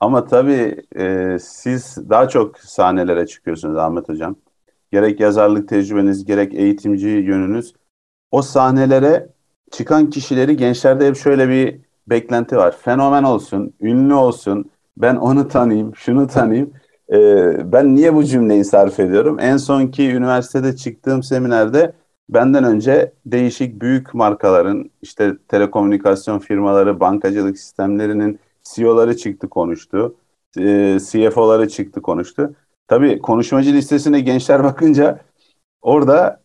Ama 0.00 0.26
tabii 0.26 0.76
e, 0.98 1.36
siz 1.40 1.96
daha 2.10 2.28
çok 2.28 2.58
sahnelere 2.58 3.26
çıkıyorsunuz 3.26 3.76
Ahmet 3.76 4.08
Hocam. 4.08 4.36
Gerek 4.92 5.20
yazarlık 5.20 5.68
tecrübeniz, 5.68 6.24
gerek 6.24 6.54
eğitimci 6.54 7.08
yönünüz. 7.08 7.74
O 8.30 8.42
sahnelere 8.42 9.28
çıkan 9.70 10.10
kişileri 10.10 10.56
gençlerde 10.56 11.06
hep 11.06 11.16
şöyle 11.16 11.48
bir 11.48 11.80
beklenti 12.06 12.56
var. 12.56 12.76
Fenomen 12.78 13.22
olsun, 13.22 13.74
ünlü 13.80 14.14
olsun, 14.14 14.70
ben 15.02 15.16
onu 15.16 15.48
tanıyayım, 15.48 15.96
şunu 15.96 16.26
tanıyayım. 16.26 16.72
Ee, 17.12 17.72
ben 17.72 17.94
niye 17.94 18.14
bu 18.14 18.24
cümleyi 18.24 18.64
sarf 18.64 19.00
ediyorum? 19.00 19.38
En 19.40 19.56
sonki 19.56 20.10
üniversitede 20.10 20.76
çıktığım 20.76 21.22
seminerde 21.22 21.92
benden 22.28 22.64
önce 22.64 23.12
değişik 23.26 23.80
büyük 23.82 24.14
markaların 24.14 24.90
işte 25.02 25.36
telekomünikasyon 25.48 26.38
firmaları, 26.38 27.00
bankacılık 27.00 27.58
sistemlerinin 27.58 28.38
CEO'ları 28.62 29.16
çıktı 29.16 29.48
konuştu. 29.48 30.16
E, 30.58 30.98
CFO'ları 31.10 31.68
çıktı 31.68 32.02
konuştu. 32.02 32.54
Tabii 32.88 33.18
konuşmacı 33.18 33.72
listesine 33.72 34.20
gençler 34.20 34.64
bakınca 34.64 35.20
orada 35.82 36.40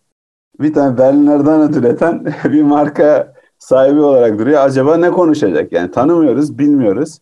bir 0.59 0.73
tane 0.73 0.97
Berliner'dan 0.97 1.73
üreten 1.73 2.25
bir 2.45 2.61
marka 2.61 3.33
sahibi 3.59 3.99
olarak 3.99 4.39
duruyor. 4.39 4.61
Acaba 4.65 4.97
ne 4.97 5.11
konuşacak? 5.11 5.71
Yani 5.71 5.91
tanımıyoruz, 5.91 6.57
bilmiyoruz. 6.59 7.19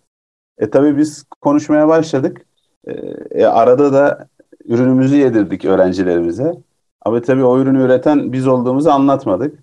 E 0.58 0.70
tabii 0.70 0.98
biz 0.98 1.24
konuşmaya 1.42 1.88
başladık. 1.88 2.46
E, 2.88 2.92
e, 3.32 3.46
arada 3.46 3.94
da 3.94 4.28
ürünümüzü 4.66 5.16
yedirdik 5.16 5.66
öğrencilerimize. 5.66 6.54
Ama 7.02 7.22
tabii 7.22 7.44
o 7.44 7.60
ürünü 7.60 7.84
üreten 7.84 8.34
biz 8.34 8.48
olduğumuzu 8.48 8.90
anlatmadık. 8.90 9.60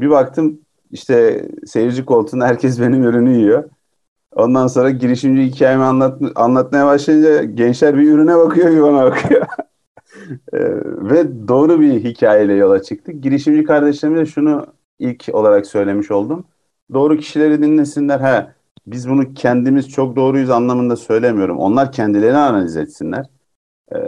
Bir 0.00 0.10
baktım 0.10 0.60
işte 0.90 1.48
seyirci 1.66 2.04
koltuğunda 2.04 2.46
herkes 2.46 2.80
benim 2.80 3.04
ürünü 3.04 3.36
yiyor. 3.36 3.64
Ondan 4.32 4.66
sonra 4.66 4.90
girişimci 4.90 5.42
hikayemi 5.42 5.84
anlat, 5.84 6.22
anlatmaya 6.34 6.86
başlayınca 6.86 7.44
gençler 7.44 7.98
bir 7.98 8.12
ürüne 8.12 8.38
bakıyor 8.38 8.70
bir 8.70 8.82
bana 8.82 9.04
bakıyor. 9.04 9.46
Ee, 10.52 10.58
ve 11.10 11.48
doğru 11.48 11.80
bir 11.80 12.04
hikayeyle 12.04 12.54
yola 12.54 12.82
çıktık. 12.82 13.22
Girişimci 13.22 13.64
kardeşlerime 13.64 14.26
şunu 14.26 14.66
ilk 14.98 15.28
olarak 15.32 15.66
söylemiş 15.66 16.10
oldum. 16.10 16.44
Doğru 16.92 17.16
kişileri 17.16 17.62
dinlesinler. 17.62 18.20
He, 18.20 18.46
biz 18.86 19.08
bunu 19.08 19.34
kendimiz 19.34 19.88
çok 19.88 20.16
doğruyuz 20.16 20.50
anlamında 20.50 20.96
söylemiyorum. 20.96 21.58
Onlar 21.58 21.92
kendilerini 21.92 22.38
analiz 22.38 22.76
etsinler. 22.76 23.26
Ee, 23.94 23.98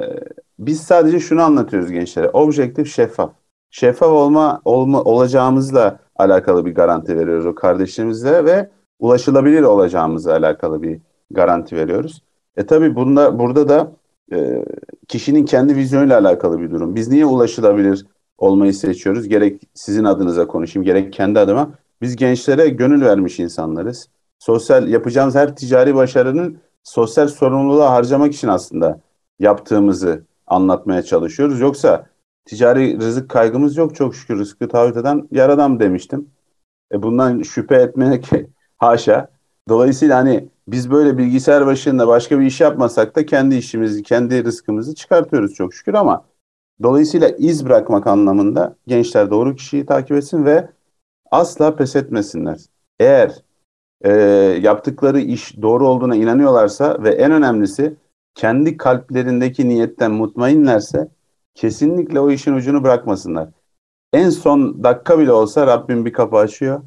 biz 0.59 0.81
sadece 0.81 1.21
şunu 1.21 1.43
anlatıyoruz 1.43 1.91
gençlere. 1.91 2.31
Objektif, 2.31 2.93
şeffaf. 2.95 3.33
Şeffaf 3.71 4.09
olma, 4.09 4.61
olma 4.65 5.03
olacağımızla 5.03 5.99
alakalı 6.17 6.67
bir 6.67 6.75
garanti 6.75 7.19
veriyoruz 7.19 7.47
o 7.47 7.55
kardeşlerimizle 7.55 8.45
ve 8.45 8.71
ulaşılabilir 8.99 9.63
olacağımızla 9.63 10.33
alakalı 10.33 10.83
bir 10.83 11.01
garanti 11.31 11.77
veriyoruz. 11.77 12.23
E 12.57 12.67
tabi 12.67 12.95
bunda 12.97 13.39
burada 13.39 13.69
da 13.69 13.93
e, 14.33 14.65
kişinin 15.09 15.45
kendi 15.45 15.77
vizyonuyla 15.77 16.21
alakalı 16.21 16.61
bir 16.61 16.71
durum. 16.71 16.95
Biz 16.95 17.09
niye 17.09 17.27
ulaşılabilir 17.27 18.07
olmayı 18.39 18.75
seçiyoruz? 18.75 19.29
Gerek 19.29 19.63
sizin 19.75 20.05
adınıza 20.05 20.47
konuşayım, 20.47 20.85
gerek 20.85 21.13
kendi 21.13 21.39
adıma. 21.39 21.71
Biz 22.03 22.17
gençlere 22.17 22.69
gönül 22.69 23.05
vermiş 23.05 23.41
insanlarız. 23.41 24.09
Sosyal 24.39 24.89
yapacağımız 24.89 25.35
her 25.35 25.57
ticari 25.57 25.95
başarının 25.95 26.59
sosyal 26.83 27.29
sorumluluğa 27.29 27.91
harcamak 27.91 28.35
için 28.35 28.49
aslında 28.49 29.01
yaptığımızı 29.39 30.25
anlatmaya 30.47 31.03
çalışıyoruz. 31.03 31.61
Yoksa 31.61 32.07
ticari 32.45 32.99
rızık 32.99 33.29
kaygımız 33.29 33.77
yok 33.77 33.95
çok 33.95 34.15
şükür 34.17 34.39
rızkı 34.39 34.69
taahhüt 34.69 34.97
eden 34.97 35.29
yaradan 35.31 35.81
demiştim. 35.81 36.31
E 36.93 37.03
bundan 37.03 37.43
şüphe 37.43 37.77
etmek 37.77 38.31
haşa. 38.79 39.29
Dolayısıyla 39.69 40.19
hani 40.19 40.49
biz 40.69 40.91
böyle 40.91 41.19
bilgisayar 41.19 41.67
başında 41.67 42.09
başka 42.09 42.41
bir 42.41 42.47
iş 42.47 42.61
yapmasak 42.61 43.17
da 43.17 43.27
kendi 43.27 43.55
işimizi, 43.55 44.03
kendi 44.03 44.45
rızkımızı 44.45 44.95
çıkartıyoruz 44.95 45.55
çok 45.55 45.75
şükür 45.75 45.95
ama 45.95 46.25
dolayısıyla 46.83 47.29
iz 47.29 47.67
bırakmak 47.67 48.07
anlamında 48.07 48.77
gençler 48.87 49.31
doğru 49.31 49.55
kişiyi 49.55 49.87
takip 49.87 50.17
etsin 50.17 50.45
ve 50.45 50.71
asla 51.31 51.77
pes 51.77 51.97
etmesinler. 51.97 52.59
Eğer 53.01 53.43
e, 54.03 54.13
yaptıkları 54.63 55.21
iş 55.21 55.63
doğru 55.63 55.89
olduğuna 55.89 56.17
inanıyorlarsa 56.17 57.03
ve 57.03 57.11
en 57.11 57.33
önemlisi 57.33 57.97
kendi 58.35 58.77
kalplerindeki 58.77 59.69
niyetten 59.69 60.13
mutmainlerse 60.13 61.09
kesinlikle 61.55 62.21
o 62.21 62.31
işin 62.31 62.55
ucunu 62.55 62.85
bırakmasınlar. 62.85 63.49
En 64.13 64.31
son 64.31 64.85
dakika 64.85 65.19
bile 65.19 65.33
olsa 65.33 65.67
Rabbim 65.67 66.05
bir 66.05 66.13
kapı 66.13 66.37
açıyor 66.37 66.83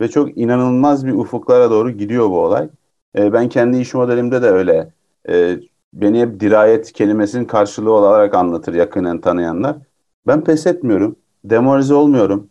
ve 0.00 0.08
çok 0.08 0.38
inanılmaz 0.38 1.06
bir 1.06 1.12
ufuklara 1.12 1.70
doğru 1.70 1.90
gidiyor 1.90 2.30
bu 2.30 2.40
olay. 2.40 2.68
E, 3.18 3.32
ben 3.32 3.48
kendi 3.48 3.78
iş 3.78 3.94
modelimde 3.94 4.42
de 4.42 4.46
öyle. 4.50 4.92
E, 5.28 5.60
beni 5.92 6.20
hep 6.20 6.40
dirayet 6.40 6.92
kelimesinin 6.92 7.44
karşılığı 7.44 7.92
olarak 7.92 8.34
anlatır 8.34 8.74
yakinen 8.74 9.20
tanıyanlar. 9.20 9.76
Ben 10.26 10.44
pes 10.44 10.66
etmiyorum, 10.66 11.16
demoralize 11.44 11.94
olmuyorum. 11.94 12.50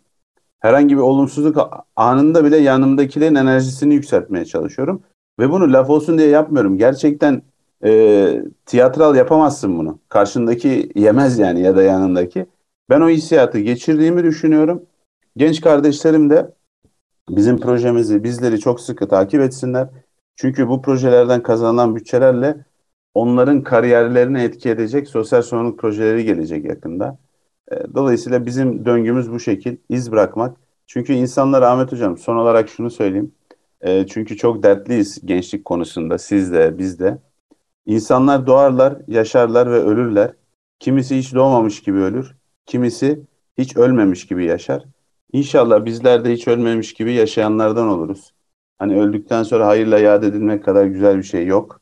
Herhangi 0.66 0.96
bir 0.96 1.02
olumsuzluk 1.02 1.70
anında 1.96 2.46
bile 2.46 2.58
yanımdakilerin 2.58 3.36
enerjisini 3.36 3.94
yükseltmeye 3.94 4.46
çalışıyorum. 4.46 5.04
Ve 5.40 5.52
bunu 5.52 5.74
laf 5.74 5.90
olsun 5.90 6.18
diye 6.18 6.28
yapmıyorum. 6.28 6.78
Gerçekten 6.78 7.42
e, 7.84 8.44
tiyatral 8.66 9.16
yapamazsın 9.16 9.80
bunu. 9.80 10.00
Karşındaki 10.10 10.92
yemez 10.96 11.40
yani 11.40 11.62
ya 11.62 11.76
da 11.76 11.84
yanındaki. 11.84 12.46
Ben 12.90 13.02
o 13.02 13.10
hissiyatı 13.10 13.60
geçirdiğimi 13.60 14.24
düşünüyorum. 14.24 14.86
Genç 15.38 15.62
kardeşlerim 15.62 16.30
de 16.30 16.54
bizim 17.30 17.58
projemizi, 17.58 18.24
bizleri 18.24 18.60
çok 18.60 18.82
sıkı 18.82 19.08
takip 19.08 19.42
etsinler. 19.42 19.88
Çünkü 20.36 20.68
bu 20.68 20.82
projelerden 20.82 21.44
kazanılan 21.44 21.96
bütçelerle 21.96 22.66
onların 23.14 23.64
kariyerlerini 23.64 24.42
etki 24.42 24.70
edecek 24.70 25.08
sosyal 25.08 25.42
sorumluluk 25.42 25.80
projeleri 25.80 26.26
gelecek 26.26 26.66
yakında. 26.66 27.18
E, 27.72 27.94
dolayısıyla 27.96 28.46
bizim 28.46 28.86
döngümüz 28.86 29.32
bu 29.32 29.40
şekil, 29.40 29.78
iz 29.90 30.12
bırakmak. 30.12 30.58
Çünkü 30.88 31.14
insanlar 31.14 31.62
Ahmet 31.62 31.92
Hocam 31.92 32.18
son 32.18 32.36
olarak 32.36 32.70
şunu 32.70 32.90
söyleyeyim. 32.90 33.32
E, 33.82 34.08
çünkü 34.08 34.38
çok 34.38 34.64
dertliyiz 34.64 35.26
gençlik 35.26 35.66
konusunda, 35.66 36.18
siz 36.18 36.54
de, 36.54 36.78
biz 36.78 37.00
de. 37.00 37.18
İnsanlar 37.86 38.48
doğarlar, 38.48 38.98
yaşarlar 39.08 39.72
ve 39.72 39.80
ölürler. 39.80 40.34
Kimisi 40.80 41.18
hiç 41.18 41.34
doğmamış 41.34 41.82
gibi 41.82 41.98
ölür, 41.98 42.36
kimisi 42.66 43.22
hiç 43.58 43.78
ölmemiş 43.78 44.28
gibi 44.28 44.46
yaşar. 44.46 44.84
İnşallah 45.32 45.86
bizler 45.86 46.26
de 46.26 46.34
hiç 46.34 46.48
ölmemiş 46.48 46.94
gibi 46.94 47.14
yaşayanlardan 47.14 47.88
oluruz. 47.88 48.34
Hani 48.78 49.02
öldükten 49.02 49.44
sonra 49.44 49.68
hayırla 49.68 50.00
yad 50.00 50.24
edilmek 50.24 50.64
kadar 50.64 50.86
güzel 50.86 51.18
bir 51.18 51.24
şey 51.24 51.46
yok. 51.46 51.82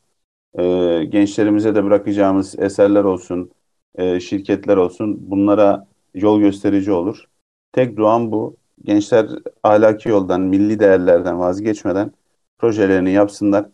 Ee, 0.58 1.04
gençlerimize 1.08 1.74
de 1.74 1.84
bırakacağımız 1.84 2.58
eserler 2.58 3.04
olsun, 3.04 3.50
e, 3.94 4.20
şirketler 4.20 4.76
olsun 4.76 5.30
bunlara 5.30 5.86
yol 6.14 6.40
gösterici 6.40 6.92
olur. 6.92 7.24
Tek 7.72 7.96
duam 7.96 8.32
bu. 8.32 8.56
Gençler 8.84 9.26
ahlaki 9.62 10.08
yoldan, 10.08 10.40
milli 10.40 10.78
değerlerden 10.80 11.38
vazgeçmeden 11.38 12.12
projelerini 12.58 13.10
yapsınlar. 13.12 13.66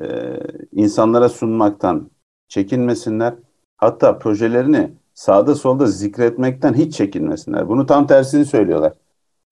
Ee, 0.00 0.06
insanlara 0.72 1.28
sunmaktan 1.28 2.10
çekinmesinler. 2.48 3.34
Hatta 3.76 4.18
projelerini 4.18 4.92
sağda 5.14 5.54
solda 5.54 5.86
zikretmekten 5.86 6.74
hiç 6.74 6.94
çekinmesinler. 6.96 7.68
Bunu 7.68 7.86
tam 7.86 8.06
tersini 8.06 8.44
söylüyorlar. 8.44 8.92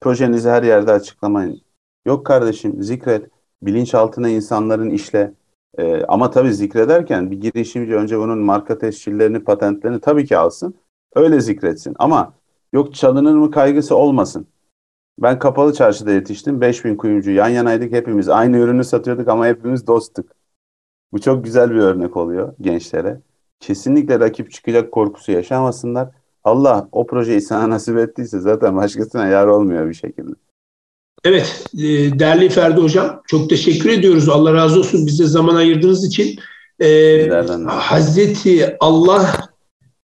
Projenizi 0.01 0.49
her 0.49 0.63
yerde 0.63 0.93
açıklamayın. 0.93 1.61
Yok 2.07 2.27
kardeşim 2.27 2.83
zikret. 2.83 3.31
Bilinçaltına 3.63 4.29
insanların 4.29 4.91
işle. 4.91 5.35
Ee, 5.79 6.03
ama 6.09 6.31
tabii 6.31 6.55
zikrederken 6.55 7.31
bir 7.31 7.41
girişimci 7.41 7.95
önce 7.95 8.19
bunun 8.19 8.39
marka 8.39 8.79
tescillerini, 8.79 9.45
patentlerini 9.45 10.01
tabii 10.01 10.27
ki 10.27 10.37
alsın. 10.37 10.75
Öyle 11.15 11.41
zikretsin. 11.41 11.95
Ama 11.99 12.35
yok 12.73 12.95
çalınır 12.95 13.35
mı 13.35 13.51
kaygısı 13.51 13.97
olmasın. 13.97 14.47
Ben 15.19 15.39
kapalı 15.39 15.73
çarşıda 15.75 16.13
yetiştim. 16.13 16.61
5000 16.61 16.97
kuyumcu 16.97 17.31
yan 17.31 17.49
yanaydık. 17.49 17.93
Hepimiz 17.93 18.29
aynı 18.29 18.57
ürünü 18.59 18.85
satıyorduk 18.85 19.29
ama 19.29 19.47
hepimiz 19.47 19.87
dosttuk. 19.87 20.31
Bu 21.13 21.21
çok 21.21 21.45
güzel 21.45 21.71
bir 21.71 21.81
örnek 21.81 22.17
oluyor 22.17 22.55
gençlere. 22.61 23.21
Kesinlikle 23.61 24.21
rakip 24.21 24.53
çıkacak 24.53 24.93
korkusu 24.93 25.33
yaşamasınlar. 25.33 26.09
Allah 26.45 26.89
o 26.93 27.07
projeyi 27.07 27.41
sana 27.41 27.71
nasip 27.75 27.99
ettiyse 27.99 28.41
zaten 28.41 28.77
başkasına 28.77 29.27
yar 29.27 29.47
olmuyor 29.47 29.89
bir 29.89 29.95
şekilde. 29.95 30.35
Evet, 31.25 31.65
e, 31.75 32.19
değerli 32.19 32.49
Ferdi 32.49 32.81
Hocam 32.81 33.23
çok 33.27 33.51
teşekkür 33.51 33.91
ediyoruz. 33.91 34.29
Allah 34.29 34.55
razı 34.55 34.79
olsun 34.79 35.07
bize 35.07 35.27
zaman 35.27 35.57
ayırdığınız 35.57 36.07
için. 36.07 36.39
Ee, 36.81 37.29
Hazreti 37.69 38.77
Allah 38.81 39.49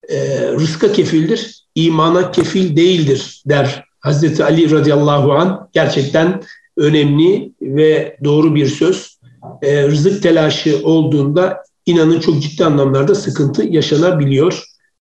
e, 0.09 0.17
rızka 0.51 0.91
kefildir, 0.91 1.65
imana 1.75 2.31
kefil 2.31 2.75
değildir 2.75 3.43
der 3.45 3.83
Hazreti 3.99 4.43
Ali 4.43 4.71
radıyallahu 4.71 5.33
an. 5.33 5.69
Gerçekten 5.73 6.43
önemli 6.77 7.51
ve 7.61 8.17
doğru 8.23 8.55
bir 8.55 8.67
söz. 8.67 9.19
E, 9.61 9.87
rızık 9.87 10.23
telaşı 10.23 10.81
olduğunda 10.83 11.63
inanın 11.85 12.19
çok 12.19 12.41
ciddi 12.41 12.65
anlamlarda 12.65 13.15
sıkıntı 13.15 13.63
yaşanabiliyor. 13.63 14.63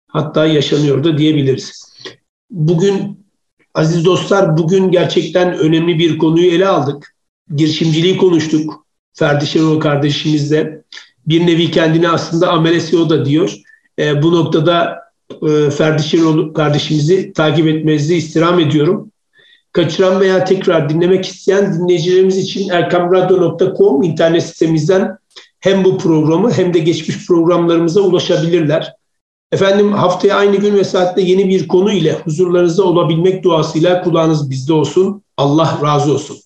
Hatta 0.07 0.45
yaşanıyor 0.45 1.03
da 1.03 1.17
diyebiliriz. 1.17 1.93
Bugün 2.49 3.26
aziz 3.77 4.05
dostlar 4.05 4.57
bugün 4.57 4.91
gerçekten 4.91 5.57
önemli 5.57 5.99
bir 5.99 6.17
konuyu 6.17 6.51
ele 6.51 6.67
aldık. 6.67 7.15
Girişimciliği 7.55 8.17
konuştuk. 8.17 8.85
Ferdi 9.13 9.47
Şenol 9.47 9.79
kardeşimizle. 9.79 10.83
Bir 11.27 11.47
nevi 11.47 11.71
kendini 11.71 12.09
aslında 12.09 12.49
amele 12.49 12.81
CEO 12.81 13.09
da 13.09 13.25
diyor. 13.25 13.55
E, 13.99 14.21
bu 14.23 14.31
noktada 14.31 14.99
e, 15.49 15.69
Ferdi 15.69 16.03
Şenol 16.03 16.53
kardeşimizi 16.53 17.33
takip 17.33 17.67
etmenizi 17.67 18.15
istirham 18.15 18.59
ediyorum. 18.59 19.11
Kaçıran 19.71 20.19
veya 20.19 20.45
tekrar 20.45 20.89
dinlemek 20.89 21.25
isteyen 21.25 21.73
dinleyicilerimiz 21.73 22.37
için 22.37 22.69
erkamradyo.com 22.69 24.03
internet 24.03 24.43
sitemizden 24.43 25.17
hem 25.59 25.83
bu 25.83 25.97
programı 25.97 26.51
hem 26.51 26.73
de 26.73 26.79
geçmiş 26.79 27.27
programlarımıza 27.27 28.01
ulaşabilirler. 28.01 28.93
Efendim 29.51 29.93
haftaya 29.93 30.35
aynı 30.35 30.55
gün 30.55 30.75
ve 30.75 30.83
saatte 30.83 31.21
yeni 31.21 31.49
bir 31.49 31.67
konu 31.67 31.91
ile 31.91 32.13
huzurlarınızda 32.13 32.83
olabilmek 32.83 33.43
duasıyla 33.43 34.01
kulağınız 34.03 34.49
bizde 34.49 34.73
olsun. 34.73 35.23
Allah 35.37 35.79
razı 35.83 36.13
olsun. 36.13 36.37